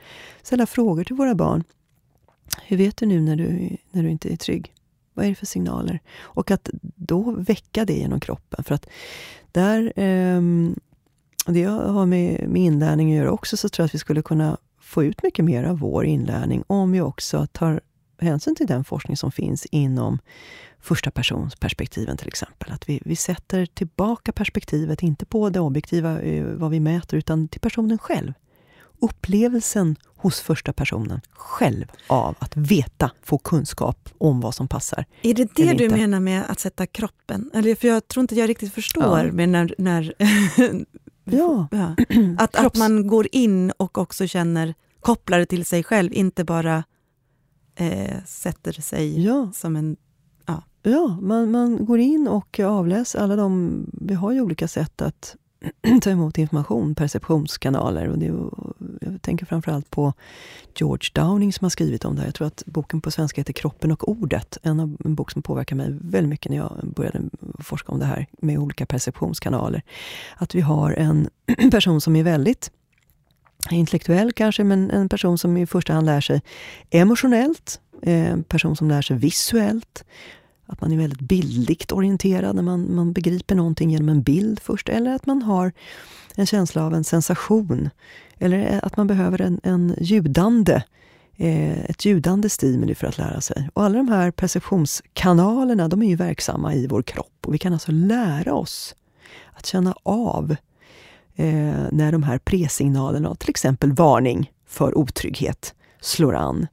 [0.43, 1.63] Ställa frågor till våra barn.
[2.63, 4.73] Hur vet du nu när du, när du inte är trygg?
[5.13, 5.99] Vad är det för signaler?
[6.21, 8.63] Och att då väcka det genom kroppen.
[8.63, 8.89] För att
[9.51, 10.41] där, eh,
[11.45, 14.57] det har med, med inlärning att göra också, så tror jag att vi skulle kunna
[14.79, 17.81] få ut mycket mer av vår inlärning om vi också tar
[18.19, 20.19] hänsyn till den forskning som finns inom
[20.79, 22.71] första persons perspektiven till exempel.
[22.71, 27.47] Att vi, vi sätter tillbaka perspektivet, inte på det objektiva, eh, vad vi mäter, utan
[27.47, 28.33] till personen själv
[29.03, 35.05] upplevelsen hos första personen själv av att veta, få kunskap om vad som passar.
[35.21, 37.51] Är det det du menar med att sätta kroppen?
[37.53, 39.25] Eller, för jag tror inte jag riktigt förstår.
[39.25, 39.31] Ja.
[39.31, 40.13] Men när, när
[41.23, 41.67] ja.
[41.71, 41.95] ja.
[42.37, 46.83] Att, att man går in och också känner, kopplar det till sig själv, inte bara
[47.75, 49.51] eh, sätter sig ja.
[49.53, 49.97] som en...
[50.45, 53.85] Ja, ja man, man går in och avläser alla de...
[54.01, 55.35] Vi har ju olika sätt att
[56.01, 58.07] ta emot information, perceptionskanaler.
[58.07, 58.25] Och det,
[59.01, 60.13] jag tänker framförallt på
[60.75, 62.27] George Downing som har skrivit om det här.
[62.27, 64.57] Jag tror att boken på svenska heter Kroppen och ordet.
[64.61, 67.21] En, av, en bok som påverkar mig väldigt mycket när jag började
[67.59, 69.81] forska om det här med olika perceptionskanaler.
[70.35, 71.29] Att vi har en
[71.71, 72.71] person som är väldigt
[73.71, 76.41] intellektuell kanske, men en person som i första hand lär sig
[76.89, 80.05] emotionellt, eh, en person som lär sig visuellt,
[80.65, 84.89] att man är väldigt bildligt orienterad när man, man begriper någonting genom en bild först,
[84.89, 85.71] eller att man har
[86.35, 87.89] en känsla av en sensation.
[88.39, 90.83] Eller att man behöver en, en ljudande,
[91.35, 93.69] eh, ett ljudande stimuli för att lära sig.
[93.73, 97.45] Och alla de här perceptionskanalerna, de är ju verksamma i vår kropp.
[97.45, 98.95] Och vi kan alltså lära oss
[99.53, 100.55] att känna av
[101.35, 106.67] eh, när de här presignalerna, till exempel varning för otrygghet, slår an.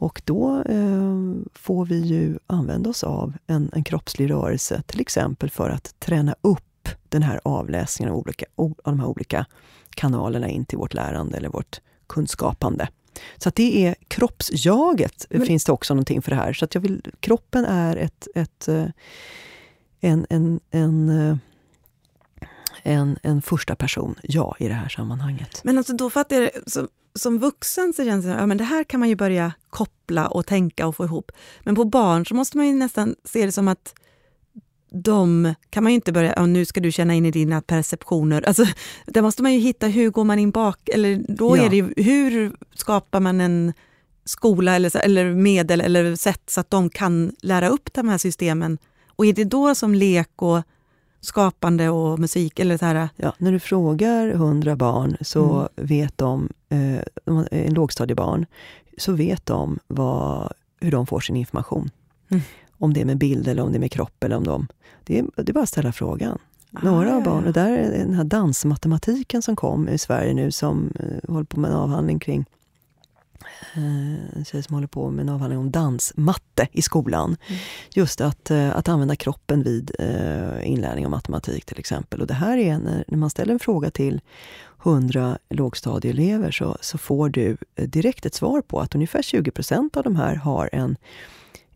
[0.00, 5.50] Och då eh, får vi ju använda oss av en, en kroppslig rörelse, till exempel
[5.50, 9.46] för att träna upp den här avläsningen av, olika, av de här olika
[9.90, 12.88] kanalerna in till vårt lärande eller vårt kunskapande.
[13.36, 16.52] Så att det är kroppsjaget, Men, finns det också någonting för det här.
[16.52, 18.86] Så att jag vill, kroppen är ett, ett, eh,
[20.00, 21.36] en, en, en, eh,
[22.82, 25.60] en, en första person, ja, i det här sammanhanget.
[25.64, 28.84] Men alltså då fattar jag det, som vuxen så känns det att ja, det här
[28.84, 31.32] kan man ju börja koppla och tänka och få ihop.
[31.60, 33.94] Men på barn så måste man ju nästan se det som att
[34.92, 38.42] de kan man ju inte börja, ja, nu ska du känna in i dina perceptioner.
[38.42, 38.64] Alltså,
[39.06, 40.88] där måste man ju hitta, hur går man in bak?
[40.88, 41.62] Eller då ja.
[41.62, 43.72] är det hur skapar man en
[44.24, 48.78] skola eller, eller medel eller sätt så att de kan lära upp de här systemen?
[49.08, 50.62] Och är det då som lek och
[51.20, 52.58] skapande och musik?
[52.58, 53.08] Eller så här.
[53.16, 55.68] Ja, när du frågar hundra barn så mm.
[55.74, 57.00] vet de, eh,
[57.50, 58.46] en lågstadiebarn,
[58.98, 61.90] så vet de vad, hur de får sin information.
[62.28, 62.42] Mm.
[62.78, 64.24] Om det är med bild eller om det är med kropp.
[64.24, 64.66] Eller om de,
[65.04, 66.38] det, är, det är bara att ställa frågan.
[66.72, 70.92] Ah, Några av barnen, där är den här dansmatematiken som kom i Sverige nu som
[71.00, 72.59] eh, håller på med en avhandling kring Eh,
[73.74, 77.36] en tjej som håller på med en avhandling om dansmatte i skolan.
[77.46, 77.60] Mm.
[77.94, 82.20] Just att, eh, att använda kroppen vid eh, inlärning av matematik till exempel.
[82.20, 84.20] Och det här är när, när man ställer en fråga till
[84.82, 90.16] 100 lågstadieelever så, så får du direkt ett svar på att ungefär 20% av de
[90.16, 90.96] här har en,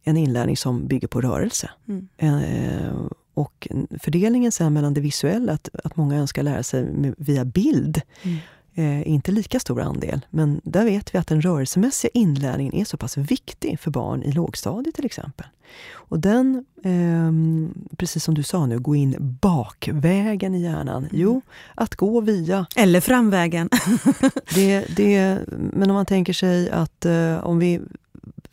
[0.04, 1.70] en inlärning som bygger på rörelse.
[1.88, 2.08] Mm.
[2.16, 2.94] Eh,
[3.34, 3.68] och
[4.00, 8.38] fördelningen sen mellan det visuella, att, att många önskar lära sig med, via bild, mm
[8.74, 10.20] eh, inte lika stor andel.
[10.30, 14.32] Men där vet vi att den rörelsemässiga inlärningen är så pass viktig för barn i
[14.32, 15.46] lågstadiet till exempel.
[15.92, 20.96] Och den, eh, precis som du sa nu, gå in bakvägen i hjärnan.
[20.96, 21.08] Mm.
[21.12, 21.42] Jo,
[21.74, 22.66] att gå via...
[22.76, 23.68] Eller framvägen.
[24.54, 27.80] det, det, men om man tänker sig att eh, om vi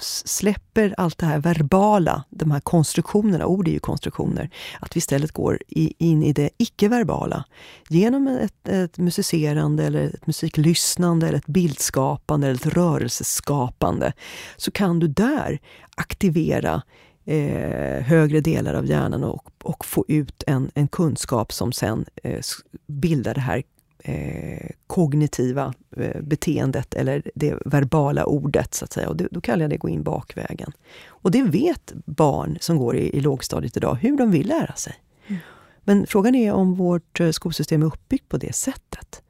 [0.04, 4.50] släpper allt det här verbala, de här konstruktionerna, ord är ju konstruktioner,
[4.80, 7.46] att vi istället går i, in i det icke-verbala.
[7.90, 14.14] Genom ett, ett musicerande, eller ett musiklyssnande, eller ett bildskapande eller ett rörelseskapande,
[14.58, 15.60] så kan du där
[15.96, 16.82] aktivera
[17.26, 22.40] eh, högre delar av hjärnan och, och få ut en, en kunskap som sen eh,
[22.88, 23.64] bildar det här
[24.04, 28.74] eh, kognitiva eh, beteendet eller det verbala ordet.
[28.74, 29.10] så att säga.
[29.10, 30.72] Och det, då kallar jag det gå in bakvägen.
[31.08, 34.94] Och det vet barn som går i, i lågstadiet idag, hur de vill lära sig.
[35.28, 35.42] Mm.
[35.84, 39.22] Men frågan är om vårt eh, skolsystem är uppbyggt på det sättet.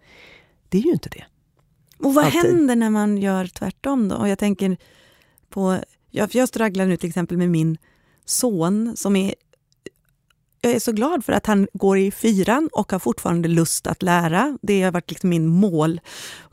[0.69, 1.23] Det är ju inte det.
[1.97, 2.41] Och vad Alltid.
[2.41, 4.15] händer när man gör tvärtom då?
[4.15, 4.77] Och jag tänker
[5.49, 7.77] på, jag, jag stragglar nu till exempel med min
[8.25, 9.33] son som är
[10.61, 14.03] jag är så glad för att han går i fyran och har fortfarande lust att
[14.03, 14.57] lära.
[14.61, 16.01] Det har varit liksom min mål.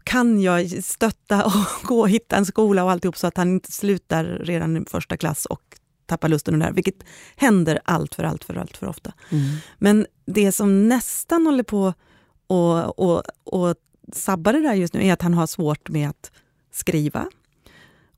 [0.04, 1.52] Kan jag stötta och
[1.82, 5.16] gå och hitta en skola och alltihop så att han inte slutar redan i första
[5.16, 5.62] klass och
[6.06, 7.04] tappar lusten och där, vilket
[7.36, 9.12] händer allt för allt för allt för ofta.
[9.30, 9.56] Mm.
[9.78, 11.94] Men det som nästan håller på
[12.46, 13.76] och, och, och
[14.12, 16.30] sabba det där just nu är att han har svårt med att
[16.72, 17.26] skriva.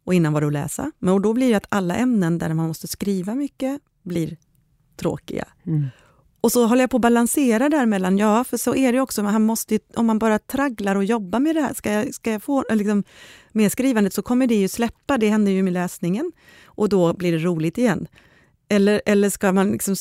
[0.05, 0.93] Och innan var det att läsa.
[0.99, 4.37] Men då blir det att alla ämnen där man måste skriva mycket blir
[5.01, 5.45] tråkiga.
[5.67, 5.87] Mm.
[6.41, 9.23] Och så håller jag på att balansera där mellan, ja för så är det också,
[9.23, 12.43] han måste, om man bara tragglar och jobbar med det här, ska jag, ska jag
[12.43, 13.05] få, liksom,
[13.53, 16.33] med skrivandet så kommer det ju släppa, det händer ju med läsningen.
[16.65, 18.07] Och då blir det roligt igen.
[18.69, 19.97] Eller, eller, ska man liksom,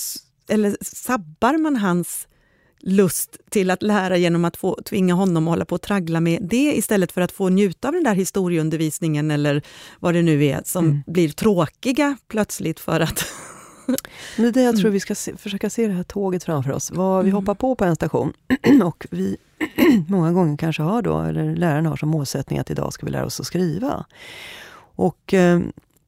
[0.49, 2.27] eller sabbar man hans
[2.81, 6.47] lust till att lära genom att få tvinga honom att hålla på och traggla med
[6.49, 9.61] det istället för att få njuta av den där historieundervisningen eller
[9.99, 11.01] vad det nu är som mm.
[11.07, 13.25] blir tråkiga plötsligt för att
[14.37, 14.93] det är det jag tror mm.
[14.93, 16.91] vi ska se, försöka se det här tåget framför oss.
[16.91, 17.41] Vad vi mm.
[17.41, 18.33] hoppar på på en station
[18.83, 19.37] och vi
[20.07, 23.25] många gånger kanske har då, eller läraren har som målsättning att idag ska vi lära
[23.25, 24.05] oss att skriva.
[24.95, 25.59] Och eh,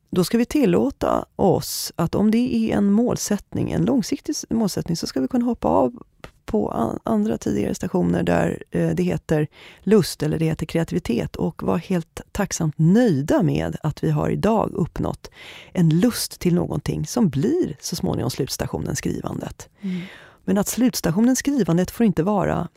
[0.10, 5.08] då ska vi tillåta oss att om det är en målsättning, en långsiktig målsättning, så
[5.08, 6.04] ska vi kunna hoppa av
[6.52, 9.48] på andra tidigare stationer där eh, det heter
[9.84, 14.72] lust eller det heter kreativitet och var helt tacksamt nöjda med att vi har idag
[14.74, 15.30] uppnått
[15.74, 19.70] en lust till någonting som blir så småningom slutstationen skrivandet.
[19.82, 20.02] Mm.
[20.46, 22.68] Men att slutstationen skrivandet får inte vara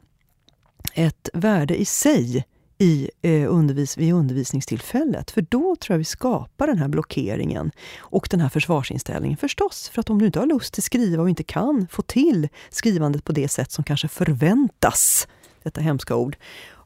[0.94, 2.44] ett värde i sig
[2.78, 5.30] i, eh, undervis vid undervisningstillfället.
[5.30, 9.88] För då tror jag vi skapar den här blockeringen och den här försvarsinställningen förstås.
[9.88, 13.24] För att om du inte har lust att skriva och inte kan få till skrivandet
[13.24, 15.28] på det sätt som kanske förväntas,
[15.62, 16.36] detta hemska ord,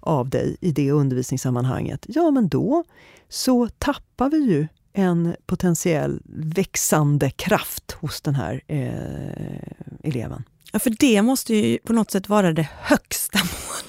[0.01, 2.85] av dig i det undervisningssammanhanget, ja men då
[3.29, 9.63] så tappar vi ju en potentiell växande kraft hos den här eh,
[10.03, 10.45] eleven.
[10.73, 13.39] Ja, för det måste ju på något sätt vara det högsta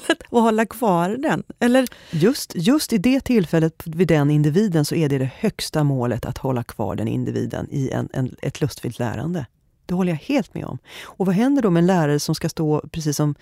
[0.10, 1.44] målet, och hålla kvar den.
[1.60, 1.88] Eller?
[2.12, 6.38] Just, just i det tillfället, vid den individen, så är det det högsta målet att
[6.38, 9.46] hålla kvar den individen i en, en, ett lustfyllt lärande.
[9.86, 10.78] Det håller jag helt med om.
[11.04, 13.36] Och vad händer då med en lärare som ska stå, precis som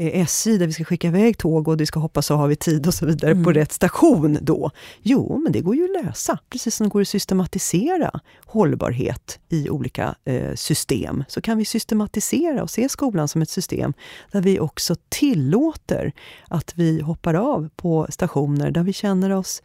[0.00, 2.86] SJ där vi ska skicka iväg tåg och vi ska hoppas så har vi tid
[2.86, 3.44] och så vidare mm.
[3.44, 4.70] på rätt station då.
[5.02, 6.38] Jo, men det går ju att lösa.
[6.50, 12.62] Precis som det går att systematisera hållbarhet i olika eh, system, så kan vi systematisera
[12.62, 13.92] och se skolan som ett system
[14.32, 16.12] där vi också tillåter
[16.48, 19.62] att vi hoppar av på stationer där vi känner oss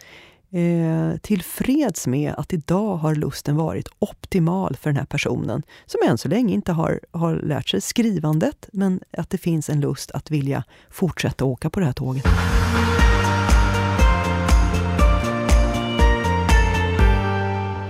[0.54, 6.18] eh, tillfreds med att idag har lusten varit optimal för den här personen, som än
[6.18, 10.32] så länge inte har, har lärt sig skrivandet, men att det finns en lust att
[10.32, 12.26] vilja fortsätta åka på det här tåget.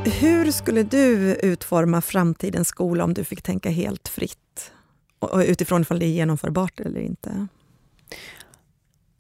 [0.06, 4.72] Hur skulle du utforma framtidens skola om du fick tänka helt fritt?
[5.20, 7.48] Och utifrån ifall det är genomförbart eller inte?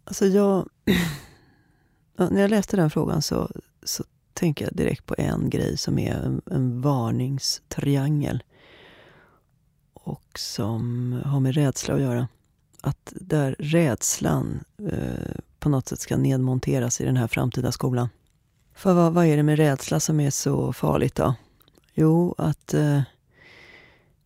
[0.05, 0.93] Alltså jag Ja,
[2.17, 3.49] när jag läste den frågan så,
[3.83, 4.03] så
[4.33, 8.43] tänker jag direkt på en grej som är en, en varningstriangel.
[9.93, 12.27] Och som har med rädsla att göra.
[12.81, 18.09] Att där rädslan eh, på något sätt ska nedmonteras i den här framtida skolan.
[18.73, 21.35] För vad, vad är det med rädsla som är så farligt då?
[21.93, 23.01] Jo, att eh,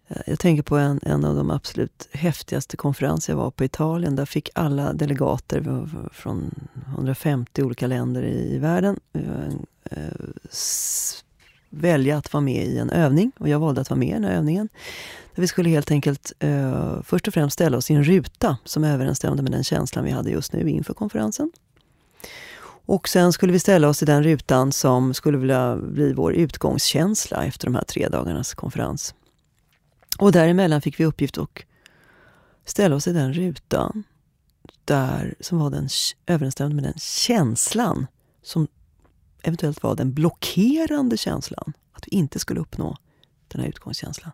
[0.07, 3.65] Eh, jag tänker på en, en av de absolut häftigaste konferenser jag var på i
[3.65, 4.15] Italien.
[4.15, 6.51] Där fick alla delegater från
[6.87, 9.47] 150 olika länder i världen eh,
[9.91, 10.13] eh,
[11.69, 13.31] välja att vara med i en övning.
[13.39, 14.69] Och jag valde att vara med i den här övningen.
[15.35, 18.83] Där vi skulle helt enkelt eh, först och främst ställa oss i en ruta som
[18.83, 21.51] överensstämde med den känslan vi hade just nu inför konferensen.
[22.85, 27.45] Och sen skulle vi ställa oss i den rutan som skulle vilja bli vår utgångskänsla
[27.45, 29.15] efter de här tre dagarnas konferens.
[30.17, 31.49] Och däremellan fick vi uppgift att
[32.65, 34.03] ställa oss i den rutan
[34.85, 35.89] där, som var den,
[36.25, 38.07] överensstämde med den känslan
[38.43, 38.67] som
[39.43, 41.73] eventuellt var den blockerande känslan.
[41.91, 42.97] Att vi inte skulle uppnå
[43.47, 44.31] den här utgångskänslan.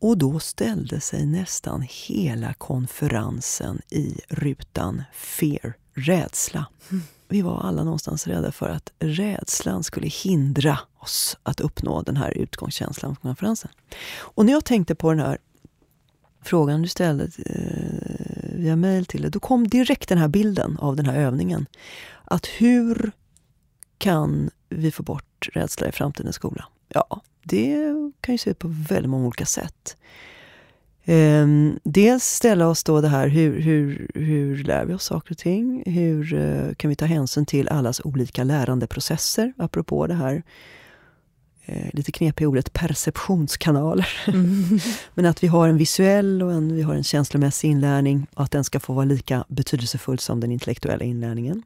[0.00, 6.66] Och då ställde sig nästan hela konferensen i rutan fear, rädsla.
[6.90, 7.02] Mm.
[7.32, 12.30] Vi var alla någonstans rädda för att rädslan skulle hindra oss att uppnå den här
[12.30, 13.70] utgångskänslan på konferensen.
[14.16, 15.38] Och när jag tänkte på den här
[16.42, 20.96] frågan du ställde eh, via mail till dig, då kom direkt den här bilden av
[20.96, 21.66] den här övningen.
[22.24, 23.12] Att hur
[23.98, 26.64] kan vi få bort rädsla i framtidens skola?
[26.88, 29.96] Ja, det kan ju se ut på väldigt många olika sätt.
[31.06, 35.38] Um, dels ställa oss då det här, hur, hur, hur lär vi oss saker och
[35.38, 35.82] ting?
[35.86, 39.52] Hur uh, kan vi ta hänsyn till allas olika lärandeprocesser?
[39.56, 40.42] Apropå det här
[41.68, 44.08] uh, lite knepiga ordet perceptionskanaler.
[44.26, 44.78] Mm.
[45.14, 48.50] Men att vi har en visuell och en, vi har en känslomässig inlärning och att
[48.50, 51.62] den ska få vara lika betydelsefull som den intellektuella inlärningen.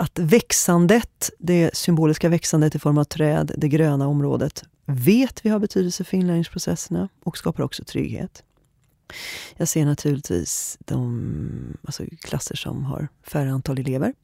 [0.00, 5.58] Att växandet, det symboliska växandet i form av träd, det gröna området, vet vi har
[5.58, 8.42] betydelse för inlärningsprocesserna och skapar också trygghet.
[9.56, 14.14] Jag ser naturligtvis de alltså klasser som har färre antal elever.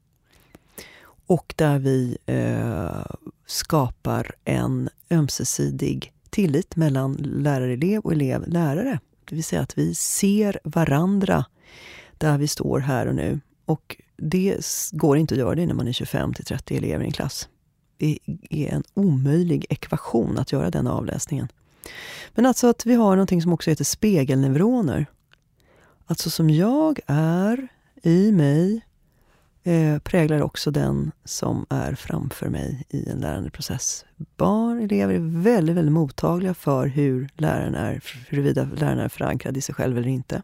[1.27, 3.07] Och där vi eh,
[3.47, 8.99] skapar en ömsesidig tillit mellan lärarelev och elev-lärare.
[9.25, 11.45] Det vill säga att vi ser varandra
[12.18, 13.41] där vi står här och nu.
[13.64, 14.61] Och det
[14.93, 17.49] går inte att göra det när man är 25 till 30 elever i en klass.
[17.97, 18.19] Det
[18.51, 21.49] är en omöjlig ekvation att göra den avläsningen.
[22.35, 25.07] Men alltså att vi har någonting som också heter spegelneuroner.
[26.07, 27.69] Alltså som jag är
[28.03, 28.81] i mig
[29.62, 34.05] eh, präglar också den som är framför mig i en lärandeprocess.
[34.37, 39.61] Barn, elever är väldigt, väldigt mottagliga för hur läraren är, huruvida läraren är förankrad i
[39.61, 40.43] sig själv eller inte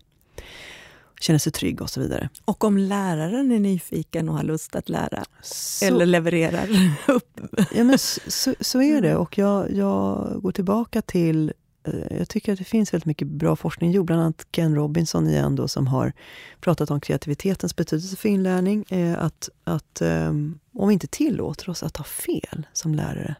[1.20, 2.28] känner sig trygg och så vidare.
[2.44, 6.68] Och om läraren är nyfiken och har lust att lära så, eller levererar
[7.08, 7.40] upp?
[7.74, 9.16] Ja, men så, så, är det.
[9.16, 11.52] Och jag, jag går tillbaka till
[11.84, 14.06] eh, jag tycker att det finns väldigt mycket bra forskning gjord.
[14.06, 16.12] Bland annat Ken Robinson igen då, som har
[16.60, 18.84] pratat om kreativitetens betydelse för inlärning.
[18.88, 23.34] Eh, att, att um, om vi inte tillåter oss att ha fel som lärare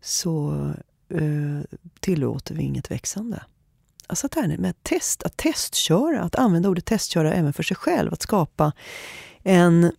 [0.00, 0.50] så
[1.14, 1.60] uh,
[2.00, 3.42] tillåter vi inget växande
[4.08, 8.12] jag satt här med test, att testköra, att använda ordet testköra även för sig själv.
[8.12, 8.72] Att skapa
[9.42, 9.92] en...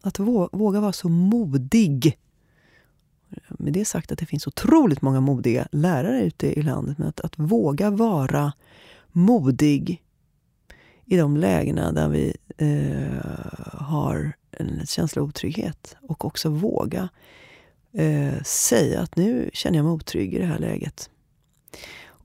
[0.00, 2.18] Att våga vara så modig.
[3.48, 6.98] Med det sagt att det finns otroligt många modiga lärare ute i landet.
[6.98, 8.52] Men att, att våga vara
[9.12, 10.02] modig
[11.04, 13.24] i de lägena där vi eh,
[13.72, 15.96] har en känsla av otrygghet.
[16.00, 17.08] Och också våga
[17.92, 21.10] eh, säga att nu känner jag mig otrygg i det här läget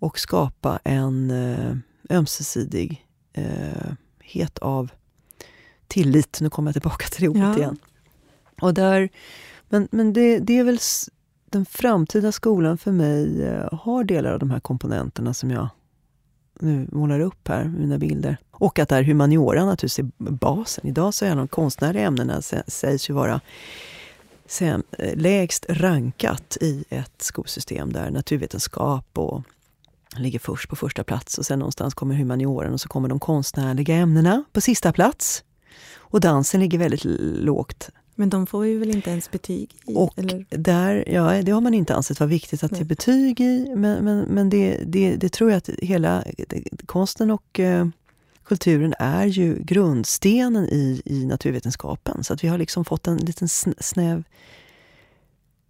[0.01, 1.75] och skapa en eh,
[2.09, 3.93] ömsesidig eh,
[4.61, 4.91] av
[5.87, 6.41] tillit.
[6.41, 7.57] Nu kommer jag tillbaka till det ordet ja.
[7.57, 7.77] igen.
[8.61, 9.09] Och där,
[9.69, 10.79] men men det, det är väl
[11.45, 15.69] den framtida skolan för mig eh, har delar av de här komponenterna som jag
[16.59, 18.37] nu målar upp här mina bilder.
[18.51, 20.87] Och att där humaniora naturligtvis är basen.
[20.87, 23.41] Idag så är de konstnärliga ämnena sägs ju vara
[24.45, 24.83] sen,
[25.13, 29.43] lägst rankat i ett skolsystem där naturvetenskap och
[30.15, 33.95] ligger först på första plats och sen någonstans kommer humanioran och så kommer de konstnärliga
[33.95, 35.43] ämnena på sista plats.
[35.95, 37.05] Och dansen ligger väldigt
[37.43, 37.89] lågt.
[38.15, 39.95] Men de får ju väl inte ens betyg i?
[39.95, 40.45] Och eller?
[40.49, 43.75] där, ja, det har man inte ansett vara viktigt att ge betyg i.
[43.75, 46.23] Men, men, men det, det, det, tror jag att hela
[46.85, 47.87] konsten och eh,
[48.43, 52.23] kulturen är ju grundstenen i, i naturvetenskapen.
[52.23, 53.49] Så att vi har liksom fått en liten
[53.79, 54.23] snäv,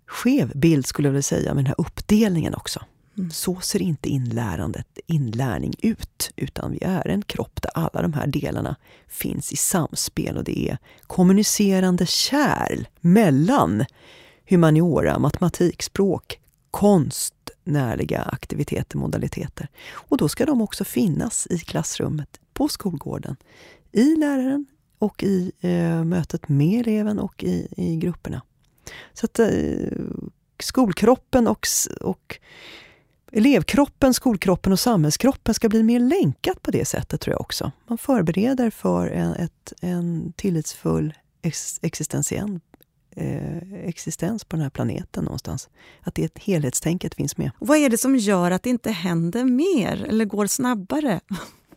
[0.08, 2.80] skev bild skulle jag vilja säga, med den här uppdelningen också.
[3.22, 3.32] Mm.
[3.32, 8.28] Så ser inte inlärandet, inlärning ut, utan vi är en kropp där alla de här
[8.28, 8.76] delarna
[9.08, 13.86] finns i samspel och det är kommunicerande kärl mellan
[14.50, 16.40] humaniora, matematik, språk,
[16.72, 19.68] konstnärliga aktiviteter, modaliteter.
[19.92, 23.36] Och då ska de också finnas i klassrummet, på skolgården,
[23.92, 24.66] i läraren
[25.00, 28.42] och i eh, mötet med eleven och i, i grupperna.
[29.14, 29.50] Så att eh,
[30.60, 31.68] skolkroppen och,
[32.02, 32.40] och
[33.32, 37.72] elevkroppen, skolkroppen och samhällskroppen ska bli mer länkat på det sättet tror jag också.
[37.88, 41.80] Man förbereder för en, ett, en tillitsfull ex,
[43.16, 45.70] eh, existens på den här planeten någonstans.
[46.02, 47.52] Att det helhetstänket finns med.
[47.60, 51.20] Vad är det som gör att det inte händer mer eller går snabbare?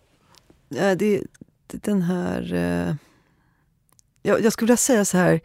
[0.69, 1.23] det, det,
[1.67, 2.55] den här...
[2.55, 2.95] Eh,
[4.23, 5.41] jag, jag skulle vilja säga så här,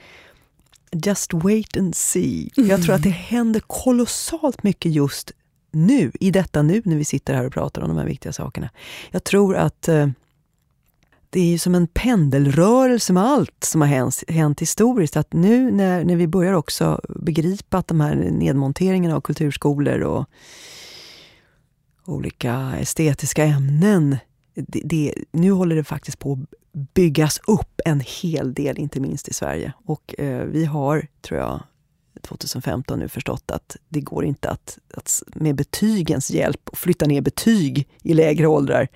[0.91, 2.49] just wait and see.
[2.55, 5.31] Jag tror att det händer kolossalt mycket just
[5.71, 8.69] nu, i detta nu, när vi sitter här och pratar om de här viktiga sakerna.
[9.11, 10.07] Jag tror att eh,
[11.29, 15.17] det är som en pendelrörelse med allt som har hänt, hänt historiskt.
[15.17, 20.25] Att nu när, när vi börjar också begripa att de här nedmonteringarna av kulturskolor och
[22.05, 24.17] olika estetiska ämnen,
[24.55, 26.59] det, det, nu håller det faktiskt på att
[26.93, 29.73] byggas upp en hel del, inte minst i Sverige.
[29.85, 31.63] Och eh, vi har, tror jag,
[32.21, 37.87] 2015 nu förstått att det går inte att, att med betygens hjälp, flytta ner betyg
[38.03, 38.87] i lägre åldrar,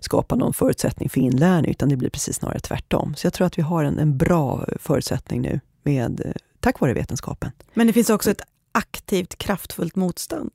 [0.00, 3.14] skapa någon förutsättning för inlärning, utan det blir precis snarare tvärtom.
[3.16, 7.50] Så jag tror att vi har en, en bra förutsättning nu, med, tack vare vetenskapen.
[7.74, 10.50] Men det finns också ett aktivt, kraftfullt motstånd?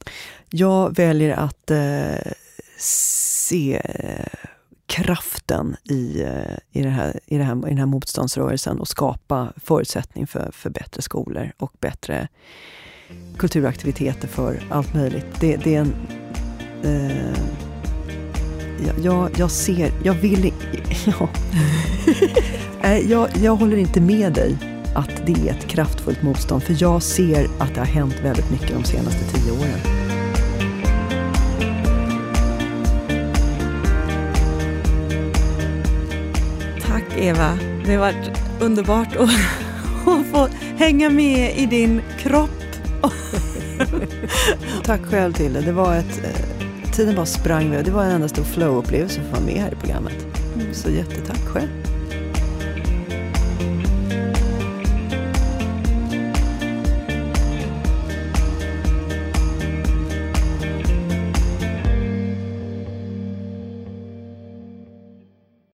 [0.50, 2.32] Jag väljer att eh,
[2.78, 4.53] se eh,
[4.94, 9.54] kraften i, eh, i, det här, i, det här, i den här motståndsrörelsen och skapa
[9.58, 12.28] förutsättning för, för bättre skolor och bättre
[13.38, 15.26] kulturaktiviteter för allt möjligt.
[15.40, 15.94] Det, det är en...
[16.84, 17.34] Eh,
[19.04, 20.54] jag, jag ser, jag vill...
[21.06, 21.30] Ja.
[22.98, 24.58] jag, jag håller inte med dig
[24.96, 28.70] att det är ett kraftfullt motstånd, för jag ser att det har hänt väldigt mycket
[28.70, 30.03] de senaste tio åren.
[37.18, 37.58] Eva.
[37.86, 39.30] Det har varit underbart att,
[40.08, 40.48] att få
[40.78, 42.50] hänga med i din kropp.
[44.84, 45.72] Tack själv till det.
[45.72, 47.86] var ett, eh, tiden bara sprang med.
[47.86, 50.28] Det var en enda stor flow-upplevelse att få vara med här i programmet.
[50.56, 50.74] Mm.
[50.74, 51.70] Så jättetack själv.